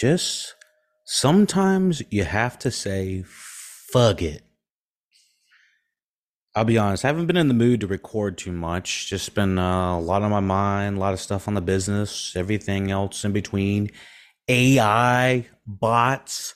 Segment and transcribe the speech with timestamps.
[0.00, 0.54] just
[1.04, 4.42] sometimes you have to say, fuck it.
[6.54, 9.08] I'll be honest, I haven't been in the mood to record too much.
[9.08, 12.34] Just been uh, a lot on my mind, a lot of stuff on the business,
[12.34, 13.90] everything else in between.
[14.48, 16.54] AI, bots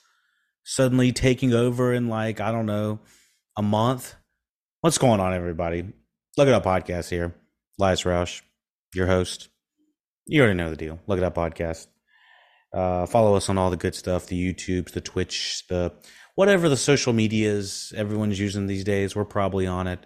[0.63, 2.99] suddenly taking over in like, I don't know,
[3.55, 4.15] a month.
[4.81, 5.85] What's going on, everybody?
[6.37, 7.35] LuckyDog podcast here.
[7.79, 8.41] Elias Rauch,
[8.95, 9.49] your host.
[10.25, 10.99] You already know the deal.
[11.05, 11.85] Look at that podcast.
[12.75, 15.93] Uh, follow us on all the good stuff the YouTubes, the Twitch, the
[16.35, 19.15] whatever the social medias everyone's using these days.
[19.15, 20.05] We're probably on it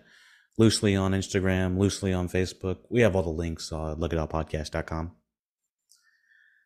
[0.59, 2.78] loosely on Instagram, loosely on Facebook.
[2.92, 3.72] We have all the links.
[3.72, 5.14] Uh, look at podcast.com.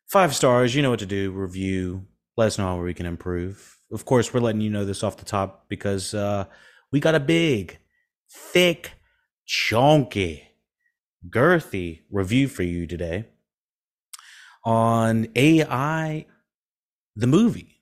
[0.07, 1.31] Five stars, you know what to do.
[1.31, 2.05] Review.
[2.35, 3.77] Let us know how we can improve.
[3.91, 6.45] Of course, we're letting you know this off the top because uh,
[6.91, 7.77] we got a big,
[8.29, 8.93] thick,
[9.45, 10.49] chunky,
[11.29, 13.27] girthy review for you today
[14.63, 16.25] on AI,
[17.15, 17.73] the movie.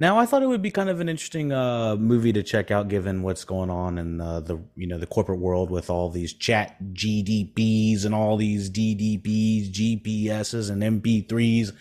[0.00, 2.88] Now, I thought it would be kind of an interesting uh, movie to check out,
[2.88, 6.34] given what's going on in uh, the you know the corporate world with all these
[6.34, 11.72] Chat GDPs and all these DDPs, GPSs, and MP3s,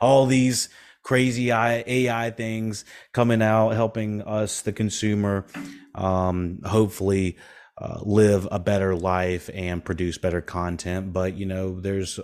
[0.00, 0.68] all these
[1.02, 5.46] crazy AI things coming out, helping us, the consumer,
[5.94, 7.36] um, hopefully
[7.78, 11.12] uh, live a better life and produce better content.
[11.12, 12.18] But you know, there's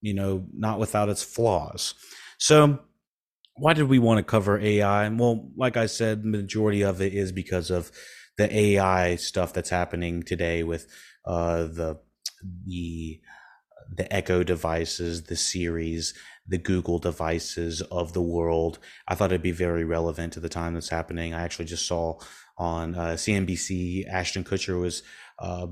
[0.00, 1.94] you know, not without its flaws.
[2.38, 2.80] So,
[3.56, 5.08] why did we want to cover AI?
[5.08, 7.90] Well, like I said, the majority of it is because of
[8.36, 10.86] the AI stuff that's happening today with
[11.24, 11.98] uh, the
[12.64, 13.20] the
[13.94, 16.14] the Echo devices, the Siris,
[16.46, 18.78] the Google devices of the world.
[19.06, 21.34] I thought it'd be very relevant to the time that's happening.
[21.34, 22.18] I actually just saw
[22.56, 25.02] on uh, CNBC Ashton Kutcher was,
[25.38, 25.68] uh,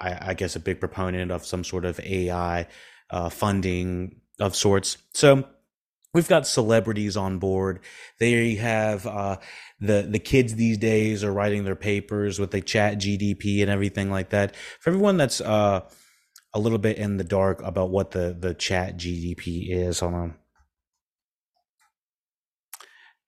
[0.00, 2.66] I, I, guess, a big proponent of some sort of AI
[3.10, 4.98] uh, funding of sorts.
[5.12, 5.44] So
[6.12, 7.80] we've got celebrities on board.
[8.18, 9.38] They have uh,
[9.80, 14.10] the the kids these days are writing their papers with the Chat GDP and everything
[14.10, 14.56] like that.
[14.80, 15.88] For everyone that's uh,
[16.52, 20.34] a little bit in the dark about what the the Chat GDP is, hold on.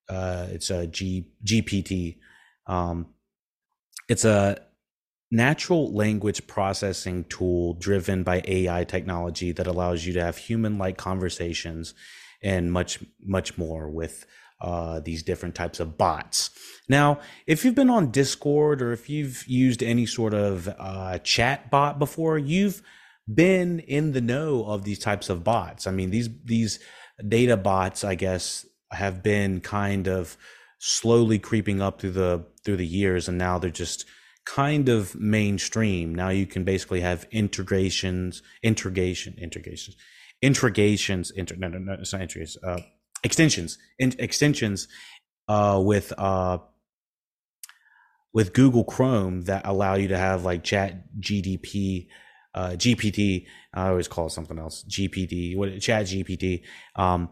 [0.08, 2.18] Uh, it's a G GPT.
[2.66, 3.06] Um,
[4.08, 4.58] it's a
[5.32, 10.98] natural language processing tool driven by AI technology that allows you to have human like
[10.98, 11.94] conversations
[12.42, 14.26] and much, much more with
[14.60, 16.50] uh, these different types of bots.
[16.86, 21.70] Now, if you've been on Discord or if you've used any sort of uh, chat
[21.70, 22.82] bot before, you've
[23.32, 25.86] been in the know of these types of bots.
[25.86, 26.78] I mean, these these
[27.26, 30.36] data bots, I guess, have been kind of
[30.78, 34.04] slowly creeping up through the through the years, and now they're just
[34.44, 36.14] kind of mainstream.
[36.14, 39.96] Now you can basically have integrations, integration, integrations,
[40.40, 42.80] integrations, inter, no, no, no, it's not integrations, uh,
[43.22, 44.88] extensions, in, extensions
[45.48, 46.58] uh, with uh,
[48.32, 52.08] with Google Chrome that allow you to have like Chat GDP,
[52.54, 53.46] uh, GPT.
[53.74, 56.62] I always call it something else, GPT, what Chat GPT.
[56.96, 57.30] Um,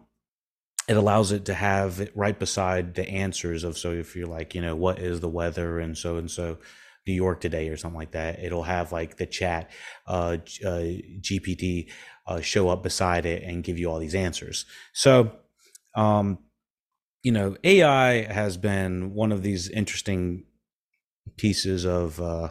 [0.89, 4.57] it allows it to have it right beside the answers of so if you're like
[4.57, 6.59] you know what is the weather and so and so
[7.07, 8.43] New York today or something like that.
[8.43, 9.71] It'll have like the chat
[10.07, 10.85] uh, uh,
[11.21, 11.91] GPT
[12.27, 14.67] uh, show up beside it and give you all these answers.
[14.93, 15.33] So,
[15.95, 16.39] um,
[17.23, 20.45] you know, AI has been one of these interesting
[21.37, 22.51] pieces of, uh,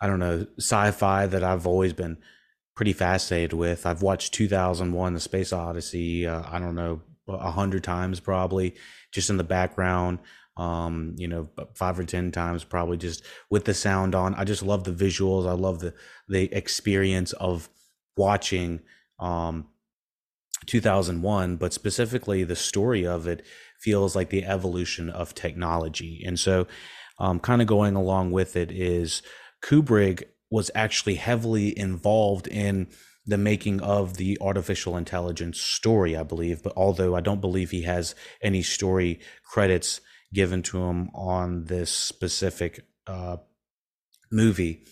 [0.00, 2.18] I don't know, sci fi that I've always been
[2.76, 3.86] pretty fascinated with.
[3.86, 8.74] I've watched 2001 The Space Odyssey, uh, I don't know, a hundred times probably
[9.12, 10.18] just in the background
[10.58, 14.34] um, you know, five or ten times probably just with the sound on.
[14.34, 15.48] I just love the visuals.
[15.48, 15.94] I love the
[16.28, 17.68] the experience of
[18.16, 18.80] watching
[19.20, 19.68] um
[20.66, 23.44] 2001, but specifically the story of it
[23.80, 26.22] feels like the evolution of technology.
[26.26, 26.66] And so,
[27.18, 29.22] um, kind of going along with it is
[29.62, 32.88] Kubrick was actually heavily involved in
[33.26, 36.62] the making of the artificial intelligence story, I believe.
[36.62, 40.00] But although I don't believe he has any story credits
[40.32, 43.36] given to him on this specific uh,
[44.30, 44.84] movie.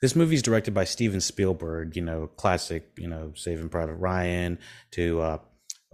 [0.00, 4.58] This movie is directed by Steven Spielberg, you know, classic, you know, Saving Private Ryan
[4.92, 5.38] to uh,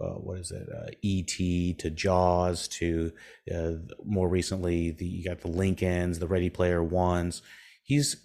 [0.01, 1.73] uh, what is it, uh, E.T.
[1.75, 3.11] to Jaws to
[3.53, 3.71] uh,
[4.03, 7.41] more recently the you got the Lincolns, the Ready Player Ones.
[7.83, 8.15] He's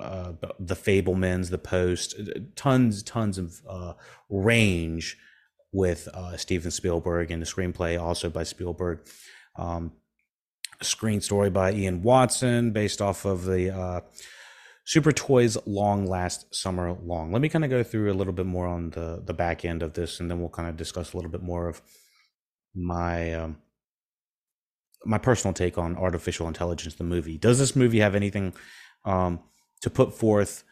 [0.00, 2.16] uh, the Fabelmans, the Post,
[2.56, 3.94] tons, tons of uh,
[4.28, 5.16] range
[5.72, 9.00] with uh, Steven Spielberg and the screenplay also by Spielberg.
[9.56, 9.92] Um,
[10.82, 14.00] screen story by Ian Watson based off of the uh,
[14.84, 17.32] Super Toys Long Last Summer Long.
[17.32, 19.82] Let me kind of go through a little bit more on the, the back end
[19.82, 21.80] of this, and then we'll kind of discuss a little bit more of
[22.74, 23.58] my um,
[25.04, 27.38] my personal take on artificial intelligence, the movie.
[27.38, 28.52] Does this movie have anything
[29.04, 29.40] um,
[29.80, 30.64] to put forth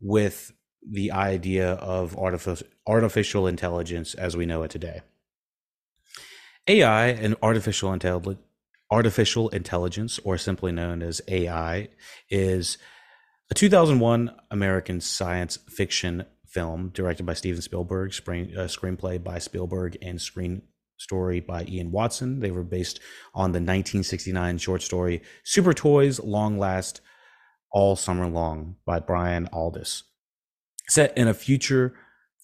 [0.00, 0.52] with
[0.88, 5.02] the idea of artificial artificial intelligence as we know it today?
[6.68, 8.38] AI and artificial intelligence
[8.92, 11.88] artificial intelligence, or simply known as AI,
[12.28, 12.76] is
[13.50, 19.96] a 2001 American science fiction film directed by Steven Spielberg, screen, uh, screenplay by Spielberg,
[20.02, 20.60] and screen
[20.98, 22.40] story by Ian Watson.
[22.40, 23.00] They were based
[23.34, 27.00] on the 1969 short story Super Toys Long Last
[27.70, 30.02] All Summer Long by Brian Aldiss.
[30.90, 31.94] Set in a future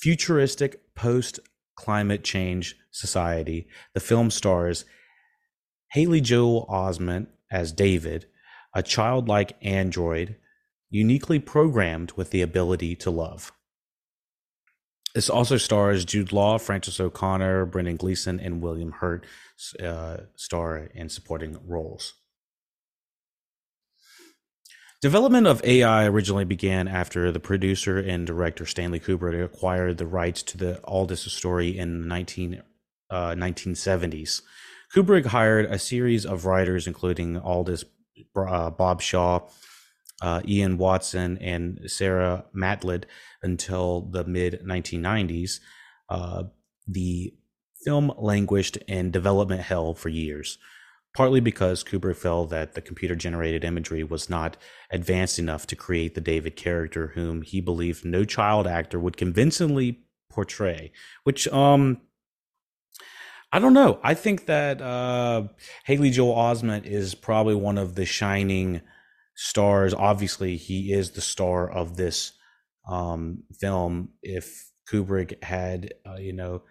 [0.01, 1.41] futuristic post
[1.77, 4.87] climate change society, the film stars
[5.93, 8.27] Haley Joel Osment as David,
[8.75, 10.37] a childlike android
[10.91, 13.53] uniquely programmed with the ability to love.
[15.15, 19.27] This also stars Jude Law, Frances O'Connor, Brendan Gleeson, and William Hurt
[19.83, 22.15] uh, star in supporting roles.
[25.01, 30.43] Development of AI originally began after the producer and director Stanley Kubrick acquired the rights
[30.43, 32.63] to the Aldiss story in the 19,
[33.09, 34.43] uh, 1970s.
[34.95, 37.85] Kubrick hired a series of writers, including Aldiss,
[38.37, 39.41] uh, Bob Shaw,
[40.23, 43.07] uh, Ian Watson, and Sara Maitland
[43.43, 45.61] until the mid 1990s.
[46.09, 46.45] Uh,
[46.87, 47.35] the
[47.85, 50.59] film languished in development hell for years,
[51.15, 54.57] partly because Kubrick felt that the computer generated imagery was not
[54.91, 60.01] advanced enough to create the David character whom he believed no child actor would convincingly
[60.31, 60.93] portray,
[61.25, 62.01] which um
[63.51, 63.99] I don't know.
[64.03, 65.45] I think that uh,
[65.85, 68.83] Haley Joel Osment is probably one of the shining
[69.35, 69.95] stars.
[69.95, 72.33] Obviously, he is the star of this
[72.87, 74.11] um, film.
[74.23, 76.63] If Kubrick had, uh, you know,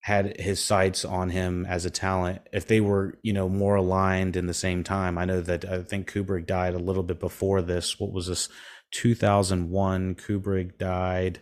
[0.00, 4.36] had his sights on him as a talent, if they were, you know, more aligned
[4.36, 7.62] in the same time, I know that I think Kubrick died a little bit before
[7.62, 7.98] this.
[7.98, 8.50] What was this?
[8.92, 10.14] 2001.
[10.14, 11.40] Kubrick died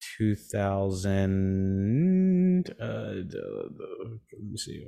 [0.00, 4.84] 2000 uh, let me see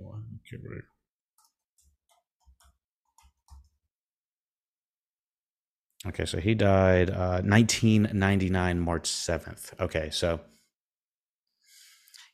[6.06, 10.40] okay so he died uh 1999 march 7th okay so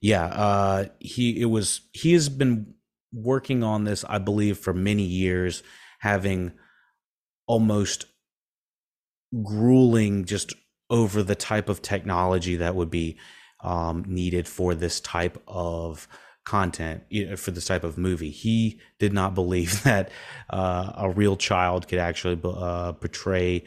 [0.00, 2.74] yeah uh he it was he has been
[3.12, 5.62] working on this i believe for many years
[6.00, 6.52] having
[7.46, 8.06] almost
[9.42, 10.54] grueling just
[10.90, 13.18] over the type of technology that would be
[13.62, 16.06] um, needed for this type of
[16.44, 17.02] content
[17.36, 18.30] for this type of movie.
[18.30, 20.10] He did not believe that
[20.48, 23.64] uh, a real child could actually uh, portray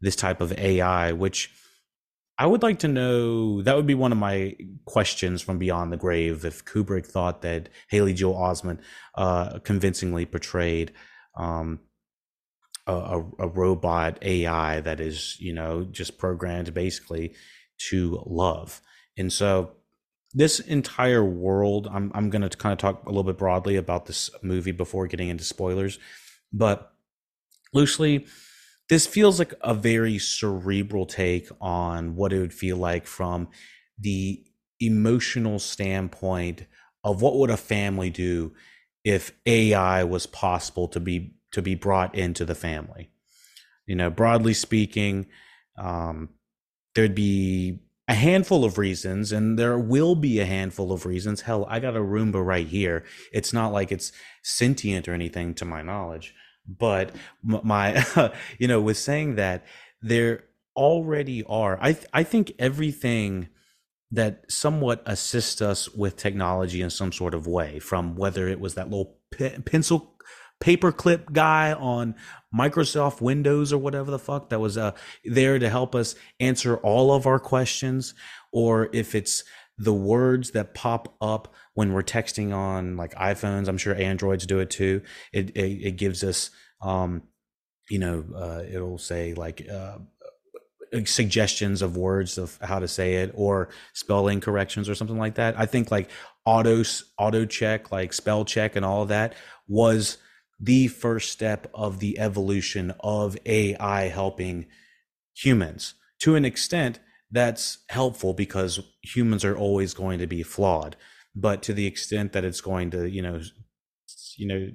[0.00, 1.50] this type of AI, which
[2.38, 3.62] I would like to know.
[3.62, 6.44] That would be one of my questions from Beyond the Grave.
[6.44, 8.80] If Kubrick thought that Haley Joel Osment
[9.14, 10.92] uh, convincingly portrayed
[11.36, 11.80] um,
[12.90, 17.34] a, a, robot AI that is, you know, just programmed basically
[17.88, 18.80] to love.
[19.16, 19.72] And so
[20.32, 24.06] this entire world, I'm I'm going to kind of talk a little bit broadly about
[24.06, 25.98] this movie before getting into spoilers,
[26.52, 26.92] but
[27.72, 28.26] loosely,
[28.88, 33.48] this feels like a very cerebral take on what it would feel like from
[33.98, 34.44] the
[34.80, 36.64] emotional standpoint
[37.04, 38.52] of what would a family do
[39.04, 43.10] if AI was possible to be to be brought into the family.
[43.86, 45.26] You know, broadly speaking,
[45.78, 46.30] um,
[46.94, 51.42] there'd be a handful of reasons, and there will be a handful of reasons.
[51.42, 53.04] Hell, I got a Roomba right here.
[53.32, 56.34] It's not like it's sentient or anything, to my knowledge.
[56.66, 58.04] But my,
[58.58, 59.64] you know, with saying that,
[60.02, 60.44] there
[60.76, 61.78] already are.
[61.80, 63.48] I th- I think everything
[64.10, 68.74] that somewhat assists us with technology in some sort of way, from whether it was
[68.74, 70.16] that little pe- pencil
[70.60, 72.14] paperclip guy on
[72.54, 74.92] Microsoft Windows or whatever the fuck that was uh,
[75.24, 78.14] there to help us answer all of our questions,
[78.52, 79.44] or if it's
[79.78, 83.66] the words that pop up when we're texting on like iPhones.
[83.66, 85.02] I'm sure Androids do it too.
[85.32, 86.50] It it, it gives us,
[86.82, 87.22] um,
[87.88, 89.66] you know, uh, it'll say like.
[89.68, 89.98] Uh,
[91.04, 95.56] suggestions of words of how to say it or spelling corrections or something like that.
[95.56, 96.10] I think like
[96.44, 96.82] auto
[97.16, 99.34] auto check, like spell check and all of that
[99.68, 100.18] was
[100.60, 104.66] the first step of the evolution of AI helping
[105.34, 105.94] humans.
[106.20, 107.00] To an extent,
[107.30, 110.96] that's helpful because humans are always going to be flawed.
[111.34, 113.40] But to the extent that it's going to, you know,
[114.36, 114.70] you know,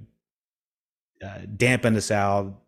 [1.25, 2.61] uh, dampen us out,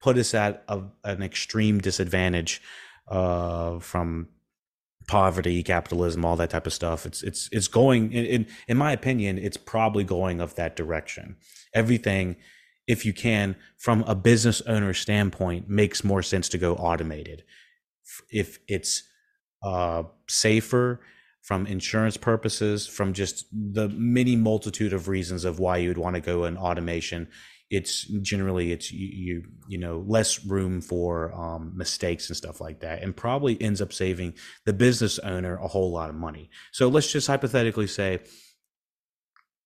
[0.00, 2.60] put us at a, an extreme disadvantage
[3.08, 4.28] uh, from
[5.12, 7.04] poverty, capitalism, all that type of stuff.
[7.04, 11.36] It's it's it's going in, in my opinion, it's probably going of that direction.
[11.74, 12.36] Everything,
[12.86, 17.44] if you can, from a business owner standpoint, makes more sense to go automated.
[18.30, 19.02] If it's
[19.62, 21.02] uh, safer
[21.42, 26.14] from insurance purposes, from just the many multitude of reasons of why you would want
[26.16, 27.28] to go in automation,
[27.72, 32.80] it's generally it's you you, you know less room for um, mistakes and stuff like
[32.80, 34.34] that and probably ends up saving
[34.66, 36.50] the business owner a whole lot of money.
[36.70, 38.20] So let's just hypothetically say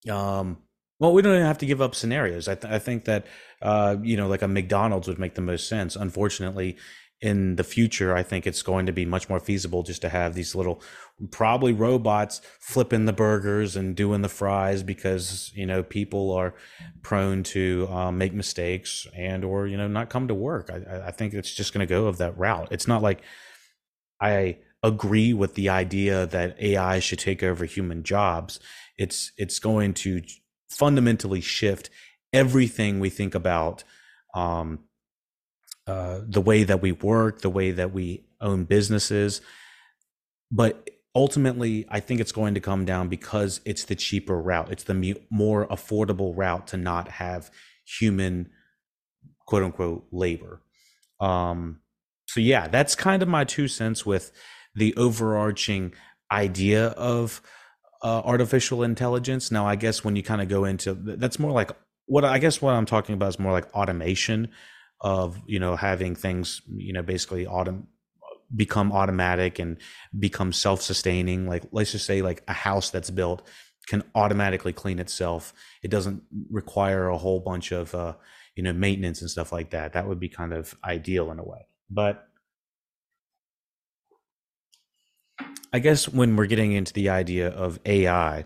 [0.08, 0.58] um
[1.00, 2.46] well we don't even have to give up scenarios.
[2.46, 3.26] I, th- I think that
[3.60, 5.96] uh you know like a mcdonald's would make the most sense.
[5.96, 6.76] Unfortunately
[7.20, 10.34] in the future, I think it's going to be much more feasible just to have
[10.34, 10.82] these little,
[11.30, 16.54] probably robots flipping the burgers and doing the fries because you know people are
[17.02, 20.70] prone to um, make mistakes and or you know not come to work.
[20.70, 22.68] I, I think it's just going to go of that route.
[22.70, 23.22] It's not like
[24.20, 28.60] I agree with the idea that AI should take over human jobs.
[28.98, 30.22] It's it's going to
[30.70, 31.88] fundamentally shift
[32.32, 33.84] everything we think about
[34.34, 34.80] um,
[35.86, 39.40] uh, the way that we work, the way that we own businesses.
[40.50, 44.70] But ultimately, I think it's going to come down because it's the cheaper route.
[44.70, 47.50] It's the more affordable route to not have
[47.84, 48.50] human,
[49.46, 50.60] quote unquote, labor.
[51.18, 51.80] Um,
[52.26, 54.30] so, yeah, that's kind of my two cents with
[54.74, 55.94] the overarching
[56.30, 57.40] idea of
[58.02, 59.50] uh, artificial intelligence.
[59.50, 61.70] Now, I guess when you kind of go into that's more like
[62.04, 64.48] what I guess what I'm talking about is more like automation
[65.00, 67.86] of you know having things you know basically autom-
[68.54, 69.76] become automatic and
[70.18, 73.46] become self-sustaining like let's just say like a house that's built
[73.88, 78.14] can automatically clean itself it doesn't require a whole bunch of uh
[78.54, 81.44] you know maintenance and stuff like that that would be kind of ideal in a
[81.44, 82.28] way but
[85.72, 88.44] i guess when we're getting into the idea of ai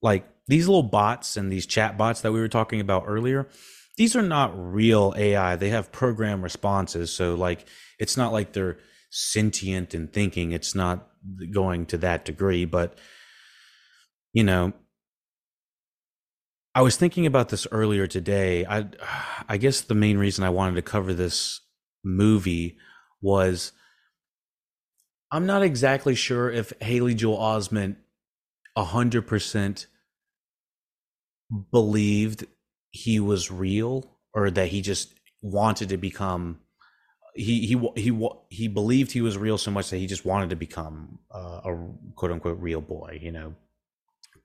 [0.00, 3.48] like these little bots and these chat bots that we were talking about earlier
[3.96, 5.56] these are not real AI.
[5.56, 7.12] They have program responses.
[7.12, 7.66] So like
[7.98, 8.78] it's not like they're
[9.14, 10.50] sentient and thinking.
[10.50, 11.08] It's not
[11.52, 12.98] going to that degree, but
[14.32, 14.72] you know,
[16.74, 18.66] I was thinking about this earlier today.
[18.66, 18.86] I
[19.48, 21.60] I guess the main reason I wanted to cover this
[22.02, 22.76] movie
[23.22, 23.70] was
[25.30, 27.96] I'm not exactly sure if Haley Joel Osment
[28.76, 29.86] 100%
[31.70, 32.46] believed
[32.90, 36.58] he was real or that he just wanted to become
[37.34, 40.56] he he he he believed he was real so much that he just wanted to
[40.56, 43.54] become uh, a quote unquote real boy, you know,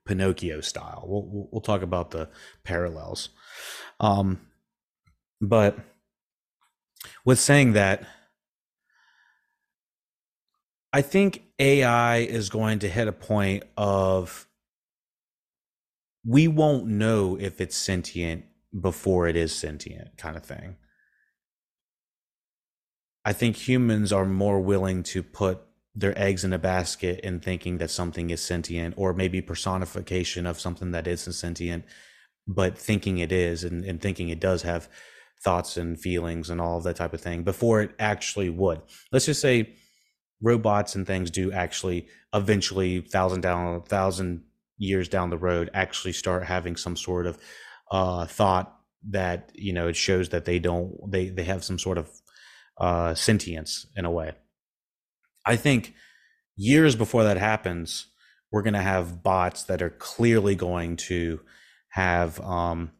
[0.06, 1.04] Pinocchio style.
[1.06, 2.28] We'll we'll talk about the
[2.64, 3.30] parallels,
[4.00, 4.40] um,
[5.40, 5.78] but
[7.24, 8.04] with saying that,
[10.92, 14.48] I think AI is going to hit a point of
[16.26, 18.44] we won't know if it's sentient
[18.78, 20.76] before it is sentient kind of thing.
[23.24, 25.60] I think humans are more willing to put
[25.94, 30.60] their eggs in a basket in thinking that something is sentient or maybe personification of
[30.60, 31.84] something that isn't sentient,
[32.46, 34.88] but thinking it is and, and thinking it does have
[35.42, 38.80] thoughts and feelings and all that type of thing before it actually would.
[39.10, 39.74] Let's just say
[40.40, 44.44] robots and things do actually eventually thousand down thousand
[44.78, 47.38] years down the road actually start having some sort of
[47.90, 48.76] uh, thought
[49.08, 52.10] that you know it shows that they don't they they have some sort of
[52.80, 54.32] uh, sentience in a way.
[55.44, 55.94] I think
[56.56, 58.06] years before that happens,
[58.50, 61.40] we're going to have bots that are clearly going to
[61.90, 62.90] have um,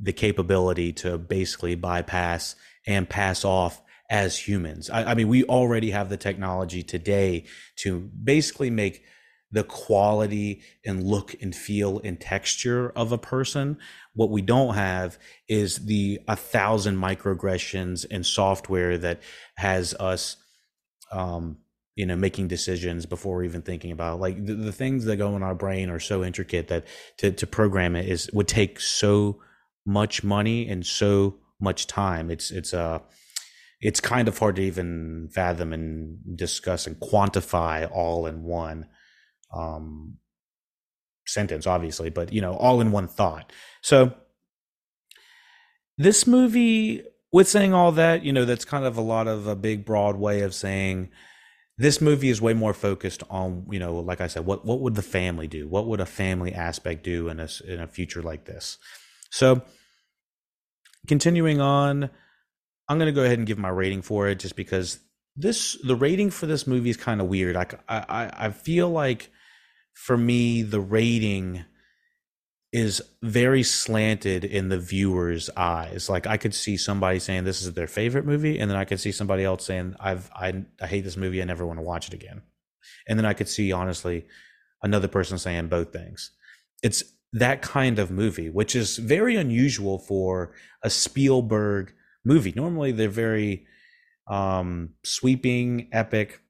[0.00, 4.90] the capability to basically bypass and pass off as humans.
[4.90, 7.44] I, I mean, we already have the technology today
[7.76, 9.02] to basically make
[9.50, 13.78] the quality and look and feel and texture of a person.
[14.14, 19.22] What we don't have is the a thousand microaggressions and software that
[19.56, 20.36] has us,
[21.10, 21.58] um,
[21.94, 25.42] you know, making decisions before even thinking about like the, the things that go in
[25.42, 26.84] our brain are so intricate that
[27.18, 29.40] to, to program it is would take so
[29.86, 32.30] much money and so much time.
[32.30, 32.98] It's, it's, uh,
[33.80, 38.86] it's kind of hard to even fathom and discuss and quantify all in one
[39.54, 40.18] um,
[41.26, 43.52] sentence, obviously, but you know, all in one thought.
[43.82, 44.12] So
[45.96, 47.02] this movie,
[47.32, 50.16] with saying all that, you know, that's kind of a lot of a big, broad
[50.16, 51.10] way of saying
[51.76, 54.94] this movie is way more focused on, you know, like I said, what what would
[54.94, 55.68] the family do?
[55.68, 58.78] What would a family aspect do in a in a future like this?
[59.30, 59.62] So,
[61.06, 62.10] continuing on,
[62.88, 64.98] I'm going to go ahead and give my rating for it, just because
[65.36, 67.54] this the rating for this movie is kind of weird.
[67.54, 69.30] I, I I feel like
[69.98, 71.64] for me the rating
[72.72, 76.08] is very slanted in the viewer's eyes.
[76.08, 79.00] Like I could see somebody saying this is their favorite movie, and then I could
[79.00, 81.42] see somebody else saying I've I, I hate this movie.
[81.42, 82.42] I never want to watch it again.
[83.08, 84.26] And then I could see honestly
[84.82, 86.30] another person saying both things.
[86.80, 87.02] It's
[87.32, 91.92] that kind of movie, which is very unusual for a Spielberg
[92.24, 92.52] movie.
[92.54, 93.66] Normally they're very
[94.28, 96.40] um, sweeping, epic,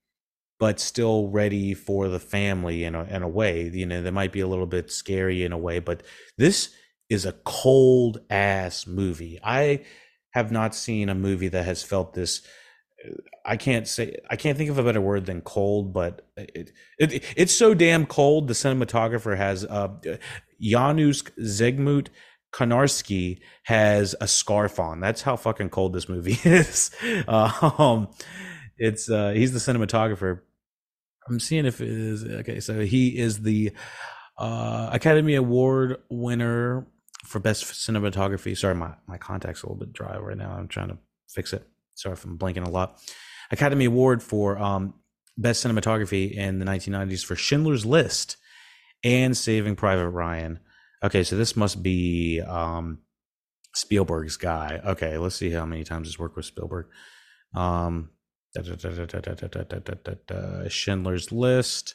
[0.59, 3.69] but still ready for the family in a, in a way.
[3.69, 6.03] You know, they might be a little bit scary in a way, but
[6.37, 6.71] this
[7.09, 9.39] is a cold ass movie.
[9.43, 9.85] I
[10.33, 12.43] have not seen a movie that has felt this.
[13.45, 17.25] I can't say I can't think of a better word than cold, but it, it
[17.37, 18.49] it's so damn cold.
[18.49, 19.89] The cinematographer has uh,
[20.61, 22.09] Janusz Zygmunt
[22.53, 25.01] Kamiński has a scarf on.
[25.01, 26.91] That's how fucking cold this movie is.
[27.29, 28.09] um,
[28.79, 30.41] it's uh, he's the cinematographer.
[31.29, 32.61] I'm seeing if it is okay.
[32.61, 33.73] So he is the
[34.39, 36.87] uh, Academy Award winner
[37.25, 38.57] for best cinematography.
[38.57, 40.53] Sorry, my my contact's a little bit dry right now.
[40.53, 41.67] I'm trying to fix it.
[41.95, 43.01] Sorry if I'm blinking a lot.
[43.51, 44.95] Academy Award for um,
[45.37, 48.37] best cinematography in the 1990s for Schindler's List
[49.05, 50.61] and Saving Private Ryan.
[51.03, 52.99] Okay, so this must be um,
[53.75, 54.81] Spielberg's guy.
[54.85, 56.87] Okay, let's see how many times he's worked with Spielberg.
[57.55, 58.11] Um,
[60.71, 61.95] Schindler's List.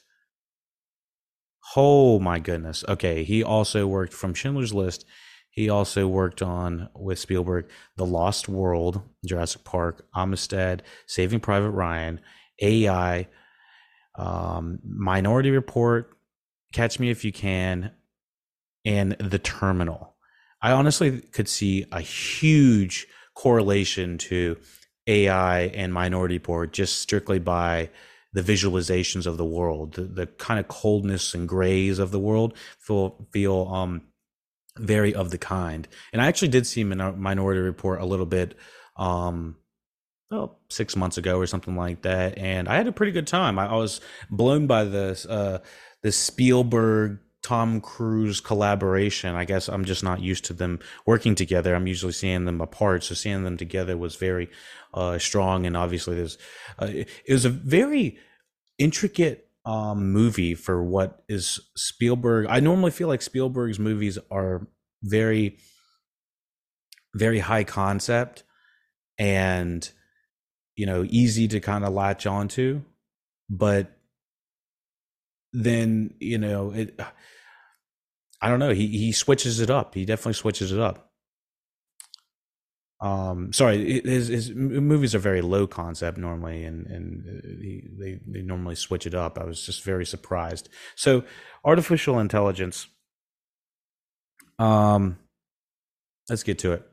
[1.76, 2.84] Oh my goodness.
[2.88, 5.06] Okay, he also worked from Schindler's List.
[5.50, 12.20] He also worked on with Spielberg The Lost World, Jurassic Park, Amistad, Saving Private Ryan,
[12.60, 13.28] AI,
[14.16, 16.18] um, Minority Report,
[16.74, 17.92] Catch Me If You Can,
[18.84, 20.16] and The Terminal.
[20.62, 24.58] I honestly could see a huge correlation to
[25.08, 27.90] AI and Minority Report just strictly by
[28.34, 32.58] the visualizations of the world, the, the kind of coldness and grays of the world
[32.80, 34.02] feel feel um
[34.78, 35.88] very of the kind.
[36.12, 38.56] And I actually did see Minority Report a little bit
[38.98, 39.58] um
[40.32, 43.60] well, six months ago or something like that, and I had a pretty good time.
[43.60, 45.60] I, I was blown by this uh
[46.02, 49.36] the Spielberg Tom Cruise collaboration.
[49.36, 51.76] I guess I'm just not used to them working together.
[51.76, 53.04] I'm usually seeing them apart.
[53.04, 54.50] So seeing them together was very
[54.94, 55.66] uh, strong.
[55.66, 56.38] And obviously, there's
[56.82, 58.18] uh, it, was a very
[58.80, 62.48] intricate um, movie for what is Spielberg.
[62.50, 64.66] I normally feel like Spielberg's movies are
[65.04, 65.58] very,
[67.14, 68.44] very high concept
[69.20, 69.88] and
[70.76, 72.82] you know easy to kind of latch onto,
[73.50, 73.92] but
[75.52, 77.00] then you know it
[78.44, 78.74] I don't know.
[78.74, 79.96] He he switches it up.
[79.96, 81.10] He definitely switches it up.
[83.00, 88.20] Um, sorry, his his movies are very low concept normally, and and uh, he, they
[88.28, 89.40] they normally switch it up.
[89.40, 90.68] I was just very surprised.
[90.96, 91.24] So,
[91.64, 92.88] artificial intelligence.
[94.60, 95.18] Um,
[96.30, 96.93] let's get to it.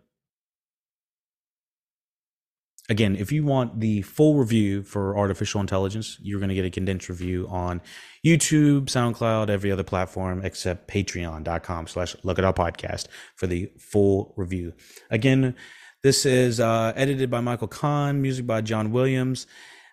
[2.90, 6.70] Again, if you want the full review for artificial intelligence, you're going to get a
[6.70, 7.80] condensed review on
[8.26, 14.72] YouTube, SoundCloud, every other platform except patreon.com slash LuckyDog podcast for the full review.
[15.08, 15.54] Again,
[16.02, 19.46] this is uh, edited by Michael Kahn, music by John Williams.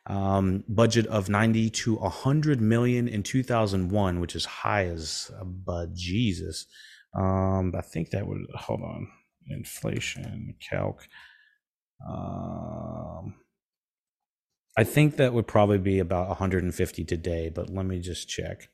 [0.07, 5.93] Um, budget of 90 to 100 million in 2001, which is high as uh, but
[5.93, 6.65] Jesus.
[7.13, 9.07] Um, I think that would hold on.
[9.49, 11.07] Inflation calc.
[12.05, 13.35] Um,
[14.77, 18.69] I think that would probably be about 150 today, but let me just check.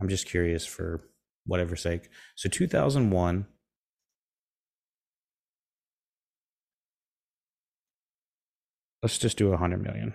[0.00, 1.00] I'm just curious for
[1.46, 2.08] whatever sake.
[2.36, 3.46] So 2001.
[9.02, 10.12] Let's just do 100 million.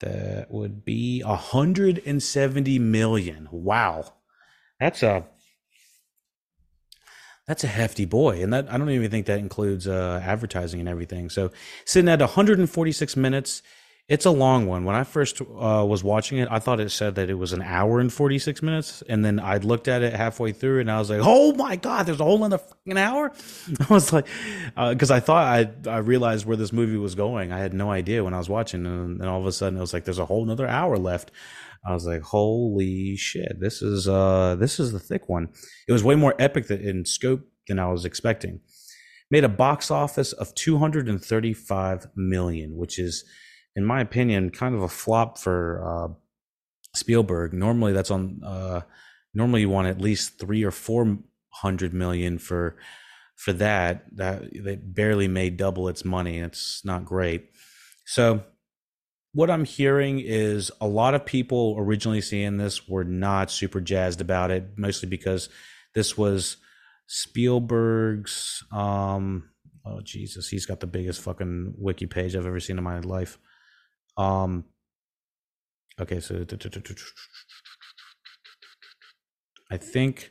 [0.00, 3.48] That would be 170 million.
[3.52, 4.14] Wow.
[4.80, 5.26] That's a
[7.52, 10.88] that's a hefty boy, and that I don't even think that includes uh, advertising and
[10.88, 11.28] everything.
[11.28, 11.50] So
[11.84, 13.62] sitting at 146 minutes,
[14.08, 14.86] it's a long one.
[14.86, 17.60] When I first uh, was watching it, I thought it said that it was an
[17.60, 21.10] hour and 46 minutes, and then I looked at it halfway through, and I was
[21.10, 23.30] like, "Oh my god, there's a whole other fucking hour!"
[23.80, 24.26] I was like,
[24.74, 27.52] because uh, I thought I I realized where this movie was going.
[27.52, 29.82] I had no idea when I was watching, and then all of a sudden it
[29.82, 31.30] was like, "There's a whole another hour left."
[31.84, 35.48] I was like, holy shit, this is uh this is the thick one.
[35.88, 38.60] It was way more epic in scope than I was expecting.
[39.30, 43.24] Made a box office of 235 million, which is,
[43.74, 46.14] in my opinion, kind of a flop for uh,
[46.94, 47.52] Spielberg.
[47.54, 48.40] Normally, that's on.
[48.44, 48.82] Uh,
[49.34, 51.18] normally, you want at least three or four
[51.48, 52.76] hundred million for
[53.36, 54.04] for that.
[54.14, 56.38] That they barely made double its money.
[56.38, 57.48] It's not great.
[58.04, 58.44] So
[59.34, 64.20] what I'm hearing is a lot of people originally seeing this were not super jazzed
[64.20, 65.48] about it, mostly because
[65.94, 66.58] this was
[67.06, 68.62] Spielberg's.
[68.70, 69.50] Um,
[69.86, 73.38] oh Jesus, he's got the biggest fucking wiki page I've ever seen in my life.
[74.18, 74.64] Um,
[75.98, 76.44] okay, so
[79.70, 80.30] I think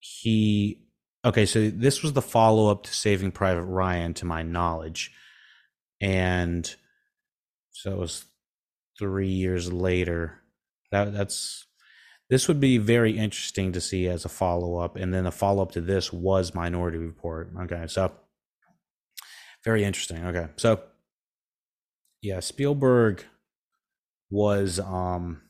[0.00, 0.82] he.
[1.24, 5.12] Okay, so this was the follow up to Saving Private Ryan, to my knowledge,
[6.00, 6.74] and
[7.86, 8.24] so it was
[8.98, 10.42] three years later.
[10.90, 11.66] That that's
[12.28, 15.62] this would be very interesting to see as a follow up, and then a follow
[15.62, 17.52] up to this was Minority Report.
[17.60, 18.10] Okay, so
[19.64, 20.24] very interesting.
[20.24, 20.80] Okay, so
[22.22, 23.24] yeah, Spielberg
[24.30, 25.42] was um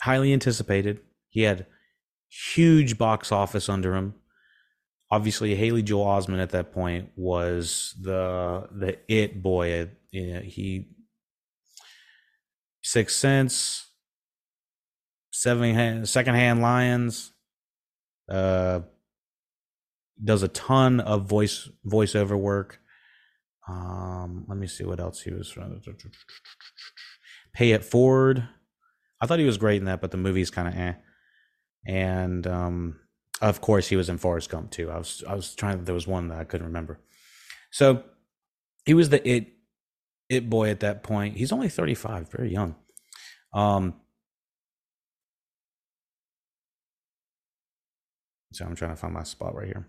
[0.00, 1.00] highly anticipated.
[1.28, 1.66] He had
[2.30, 4.14] huge box office under him.
[5.14, 10.88] Obviously, Haley Joel Osment at that point was the the it boy you know, he
[12.82, 13.86] Six Sense,
[15.30, 17.32] seven hand, second hand Lions,
[18.28, 18.80] uh,
[20.22, 22.80] does a ton of voice voiceover work.
[23.68, 25.48] Um, let me see what else he was.
[25.48, 25.80] from.
[27.52, 28.48] Pay it forward.
[29.20, 30.94] I thought he was great in that, but the movie's kind of eh.
[31.86, 33.00] And um,
[33.40, 34.90] of course, he was in Forrest Gump too.
[34.90, 35.84] I was I was trying.
[35.84, 37.00] There was one that I couldn't remember.
[37.70, 38.04] So
[38.86, 39.48] he was the it
[40.28, 41.36] it boy at that point.
[41.36, 42.76] He's only 35, very young.
[43.52, 43.94] Um,
[48.52, 49.88] so I'm trying to find my spot right here.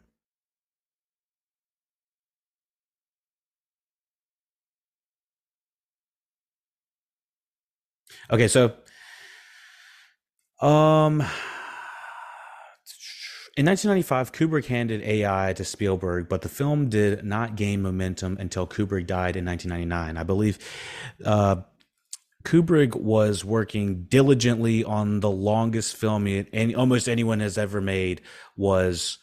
[8.31, 8.73] Okay, so
[10.61, 11.23] um
[13.57, 18.67] in 1995, Kubrick handed AI to Spielberg, but the film did not gain momentum until
[18.67, 20.17] Kubrick died in 1999.
[20.17, 20.59] I believe
[21.23, 21.57] uh,
[22.43, 28.21] Kubrick was working diligently on the longest film any, almost anyone has ever made.
[28.57, 29.19] Was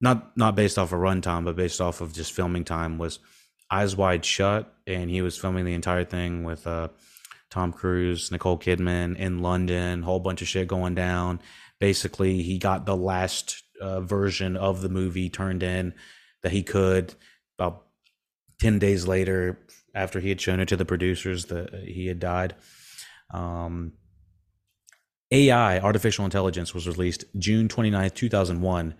[0.00, 2.98] not not based off of runtime, but based off of just filming time.
[2.98, 3.20] Was
[3.70, 6.88] Eyes Wide Shut, and he was filming the entire thing with uh,
[7.50, 11.40] Tom Cruise, Nicole Kidman in London, whole bunch of shit going down
[11.80, 15.94] basically he got the last uh, version of the movie turned in
[16.42, 17.14] that he could.
[17.58, 17.86] About
[18.60, 19.58] 10 days later
[19.94, 22.54] after he had shown it to the producers that he had died
[23.32, 23.92] um,
[25.30, 28.94] ai artificial intelligence was released june 29th 2001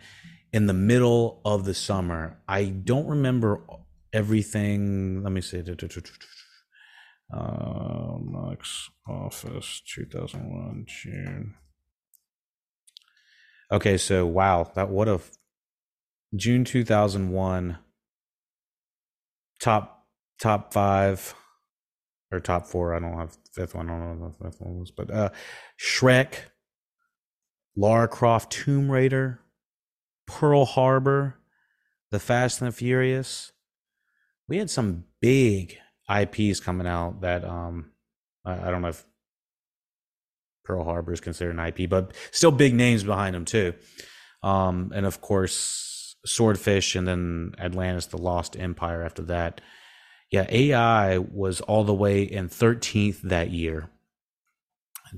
[0.52, 2.38] in the middle of the summer.
[2.48, 3.62] I don't remember
[4.12, 5.22] everything.
[5.22, 5.62] Let me see.
[7.32, 11.54] Uh, Max Office 2001 June
[13.72, 15.20] Okay, so wow, that what a
[16.34, 17.78] June 2001
[19.60, 20.06] top
[20.40, 21.34] top 5
[22.32, 24.78] or top 4, I don't have fifth one, I don't know what the fifth one
[24.78, 25.30] was, but uh
[25.80, 26.34] Shrek,
[27.76, 29.40] Lara Croft Tomb Raider,
[30.26, 31.36] Pearl Harbor,
[32.10, 33.52] The Fast and the Furious.
[34.48, 35.78] We had some big
[36.08, 37.92] IPs coming out that um
[38.44, 39.04] I, I don't know if
[40.64, 43.74] Pearl Harbor is considered an IP, but still big names behind them too.
[44.42, 49.02] Um, and of course, Swordfish, and then Atlantis: The Lost Empire.
[49.02, 49.60] After that,
[50.30, 53.90] yeah, AI was all the way in 13th that year.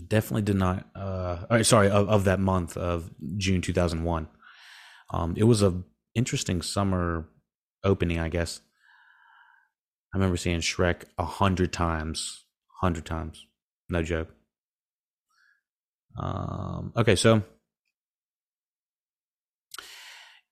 [0.09, 0.87] Definitely did not.
[0.94, 4.26] Uh, sorry, of, of that month of June 2001.
[5.11, 5.83] Um, it was a
[6.14, 7.28] interesting summer
[7.85, 8.61] opening, I guess.
[10.14, 12.44] I remember seeing Shrek a hundred times,
[12.81, 13.46] hundred times,
[13.88, 14.28] no joke.
[16.16, 17.42] Um, okay, so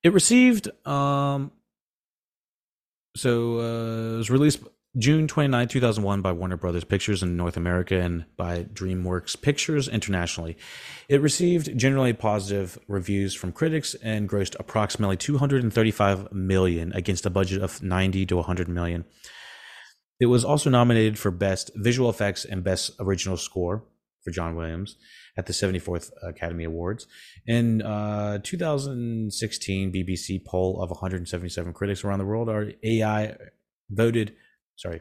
[0.03, 1.53] it received um,
[3.17, 4.61] so uh, it was released
[4.99, 10.57] June 29, 2001 by Warner Brothers Pictures in North America and by DreamWorks Pictures internationally.
[11.09, 17.63] It received generally positive reviews from critics and grossed approximately 235 million against a budget
[17.63, 19.05] of 90 to 100 million.
[20.19, 23.85] It was also nominated for Best Visual Effects and Best Original Score
[24.25, 24.97] for John Williams
[25.37, 27.07] at the 74th Academy Awards.
[27.47, 33.37] In uh, 2016, BBC poll of 177 critics around the world are AI
[33.91, 34.35] voted.
[34.77, 35.01] Sorry,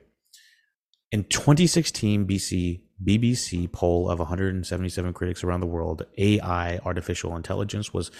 [1.11, 8.11] in 2016, BC BBC poll of 177 critics around the world, AI artificial intelligence was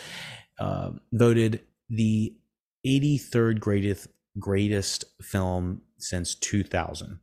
[0.60, 2.34] uh, voted the
[2.86, 7.20] 83rd greatest greatest film since 2000.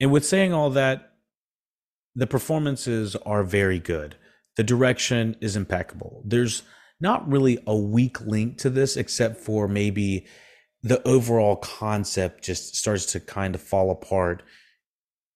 [0.00, 1.12] And with saying all that,
[2.14, 4.16] the performances are very good.
[4.56, 6.22] The direction is impeccable.
[6.24, 6.62] There's
[7.00, 10.26] not really a weak link to this except for maybe
[10.82, 14.42] the overall concept just starts to kind of fall apart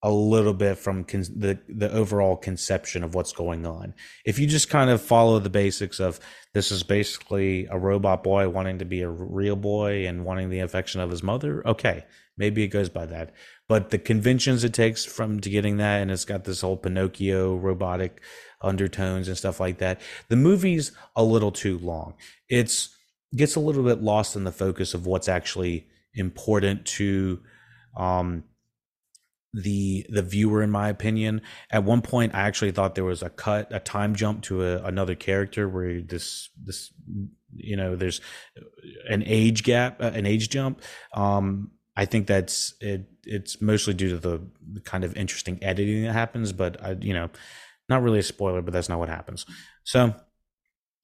[0.02, 3.94] a little bit from con- the the overall conception of what's going on.
[4.26, 6.20] If you just kind of follow the basics of
[6.52, 10.60] this is basically a robot boy wanting to be a real boy and wanting the
[10.60, 12.04] affection of his mother, okay,
[12.36, 13.32] maybe it goes by that.
[13.68, 17.56] But the conventions it takes from to getting that, and it's got this whole Pinocchio
[17.56, 18.20] robotic
[18.60, 20.00] undertones and stuff like that.
[20.28, 22.14] The movie's a little too long.
[22.48, 22.94] It's
[23.34, 27.40] gets a little bit lost in the focus of what's actually important to
[27.96, 28.44] um,
[29.54, 33.30] the the viewer in my opinion at one point i actually thought there was a
[33.30, 36.92] cut a time jump to a, another character where this this
[37.54, 38.20] you know there's
[39.08, 40.82] an age gap an age jump
[41.14, 44.40] um i think that's it it's mostly due to the,
[44.72, 47.28] the kind of interesting editing that happens but i you know
[47.88, 49.46] not really a spoiler, but that's not what happens.
[49.84, 50.14] So,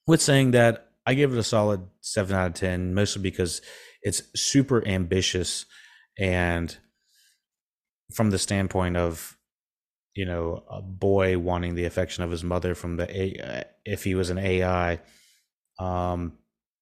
[0.07, 3.61] with saying that, I give it a solid seven out of 10, mostly because
[4.03, 5.67] it's super ambitious
[6.19, 6.77] and
[8.15, 9.37] from the standpoint of,
[10.15, 14.15] you know, a boy wanting the affection of his mother from the A, if he
[14.15, 15.01] was an AI,
[15.79, 16.33] um,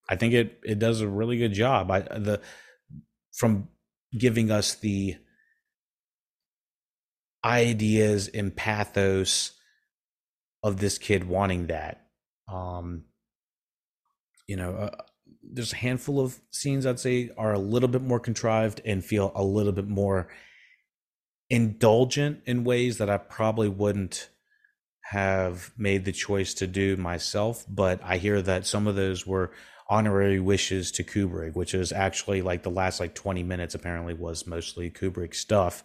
[0.09, 1.91] I think it, it does a really good job.
[1.91, 2.41] I, the,
[3.35, 3.69] from
[4.17, 5.17] giving us the
[7.45, 9.53] ideas and pathos
[10.63, 12.07] of this kid wanting that.
[12.53, 13.05] Um,
[14.47, 14.97] you know, uh,
[15.43, 19.33] there's a handful of scenes I'd say are a little bit more contrived and feel
[19.35, 20.29] a little bit more
[21.51, 24.29] indulgent in ways that I probably wouldn't
[25.03, 27.65] have made the choice to do myself.
[27.69, 29.53] But I hear that some of those were
[29.89, 34.47] honorary wishes to Kubrick, which is actually like the last like 20 minutes apparently was
[34.47, 35.83] mostly Kubrick stuff.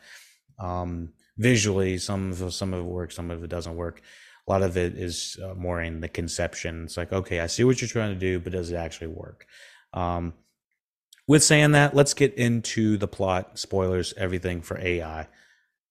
[0.60, 4.02] Um, visually, some of some of it works, some of it doesn't work
[4.48, 6.84] a lot of it is uh, more in the conception.
[6.84, 9.46] It's like, okay, I see what you're trying to do, but does it actually work?
[9.94, 10.34] Um,
[11.28, 15.28] with saying that, let's get into the plot, spoilers, everything for AI,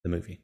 [0.03, 0.42] the movie.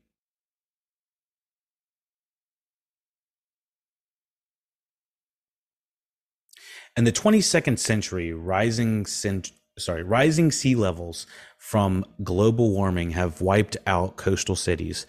[6.99, 11.25] In the 22nd century, rising cent- sorry, rising sea levels
[11.57, 15.07] from global warming have wiped out coastal cities,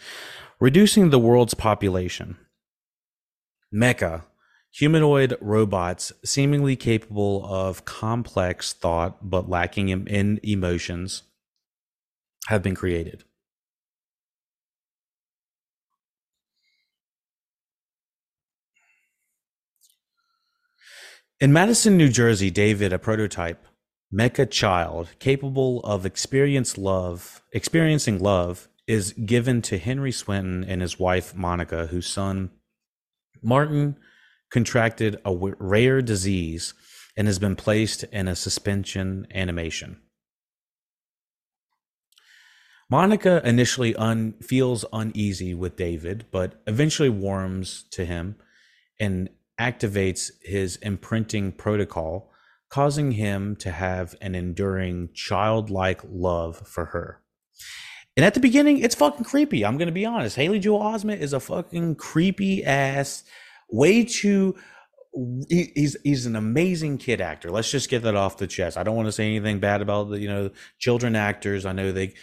[0.60, 2.36] reducing the world's population.
[3.74, 4.22] Mecha,
[4.70, 11.24] humanoid robots seemingly capable of complex thought but lacking in emotions,
[12.46, 13.24] have been created.
[21.40, 23.64] In Madison, New Jersey, David, a prototype
[24.12, 30.98] mecha child capable of experience love, experiencing love, is given to Henry Swinton and his
[30.98, 32.50] wife Monica, whose son
[33.42, 33.96] Martin
[34.50, 36.74] contracted a rare disease
[37.16, 39.98] and has been placed in a suspension animation.
[42.90, 48.36] Monica initially un- feels uneasy with David, but eventually warms to him
[48.98, 52.32] and activates his imprinting protocol,
[52.70, 57.20] causing him to have an enduring childlike love for her.
[58.16, 59.64] And at the beginning, it's fucking creepy.
[59.64, 60.36] I'm gonna be honest.
[60.36, 63.22] Haley Joel Osment is a fucking creepy ass,
[63.70, 64.56] way too.
[65.48, 67.50] He, he's he's an amazing kid actor.
[67.50, 68.76] Let's just get that off the chest.
[68.76, 71.66] I don't want to say anything bad about the you know children actors.
[71.66, 72.14] I know they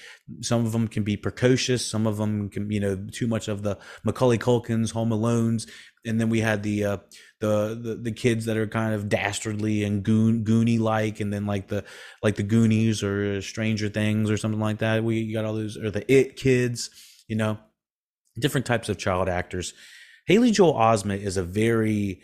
[0.41, 1.85] some of them can be precocious.
[1.85, 5.67] Some of them can you know too much of the Macaulay Culkins, Home Alones,
[6.05, 6.97] and then we had the uh,
[7.39, 11.45] the, the the kids that are kind of dastardly and goon goony like, and then
[11.45, 11.83] like the
[12.23, 15.03] like the Goonies or uh, Stranger Things or something like that.
[15.03, 16.89] We got all those or the It kids,
[17.27, 17.57] you know,
[18.39, 19.73] different types of child actors.
[20.25, 22.21] Haley Joel Osment is a very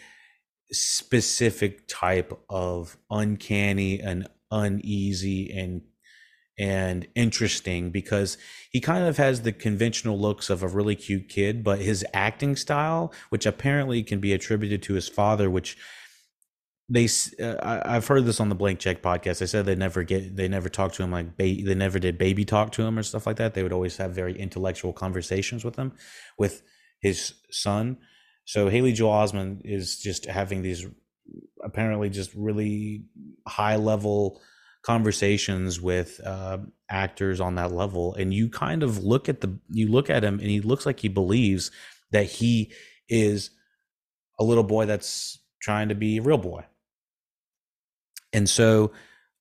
[0.71, 5.83] specific type of uncanny and uneasy and
[6.57, 8.37] and interesting because
[8.71, 12.55] he kind of has the conventional looks of a really cute kid, but his acting
[12.55, 15.77] style, which apparently can be attributed to his father, which
[16.89, 17.07] they
[17.41, 19.39] uh, I've heard this on the Blank Check podcast.
[19.39, 22.17] They said they never get they never talk to him like ba- they never did
[22.17, 23.53] baby talk to him or stuff like that.
[23.53, 25.93] They would always have very intellectual conversations with him,
[26.37, 26.61] with
[26.99, 27.97] his son.
[28.45, 30.85] So Haley Joel Osment is just having these
[31.63, 33.05] apparently just really
[33.47, 34.41] high level
[34.83, 36.57] conversations with uh,
[36.89, 40.39] actors on that level and you kind of look at the you look at him
[40.39, 41.71] and he looks like he believes
[42.11, 42.71] that he
[43.09, 43.49] is
[44.39, 46.63] a little boy that's trying to be a real boy.
[48.33, 48.91] And so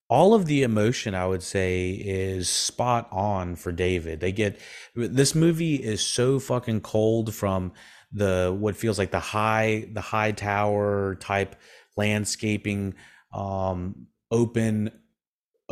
[0.08, 4.20] all of the emotion i would say is spot on for david.
[4.20, 4.60] They get
[4.94, 7.72] this movie is so fucking cold from
[8.12, 11.56] the what feels like the high the high tower type
[11.96, 12.94] landscaping
[13.32, 14.90] um open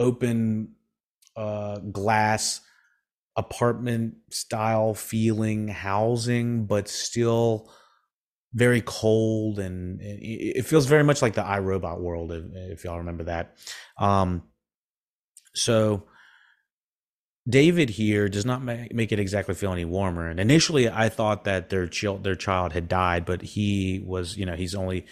[0.00, 0.74] open
[1.36, 2.60] uh glass
[3.36, 7.70] apartment style feeling housing but still
[8.52, 13.24] very cold and it feels very much like the iRobot world if, if y'all remember
[13.24, 13.56] that
[13.98, 14.42] um
[15.54, 16.08] so
[17.48, 20.28] David here does not make it exactly feel any warmer.
[20.28, 24.44] And initially, I thought that their child their child had died, but he was, you
[24.44, 25.06] know, he's only,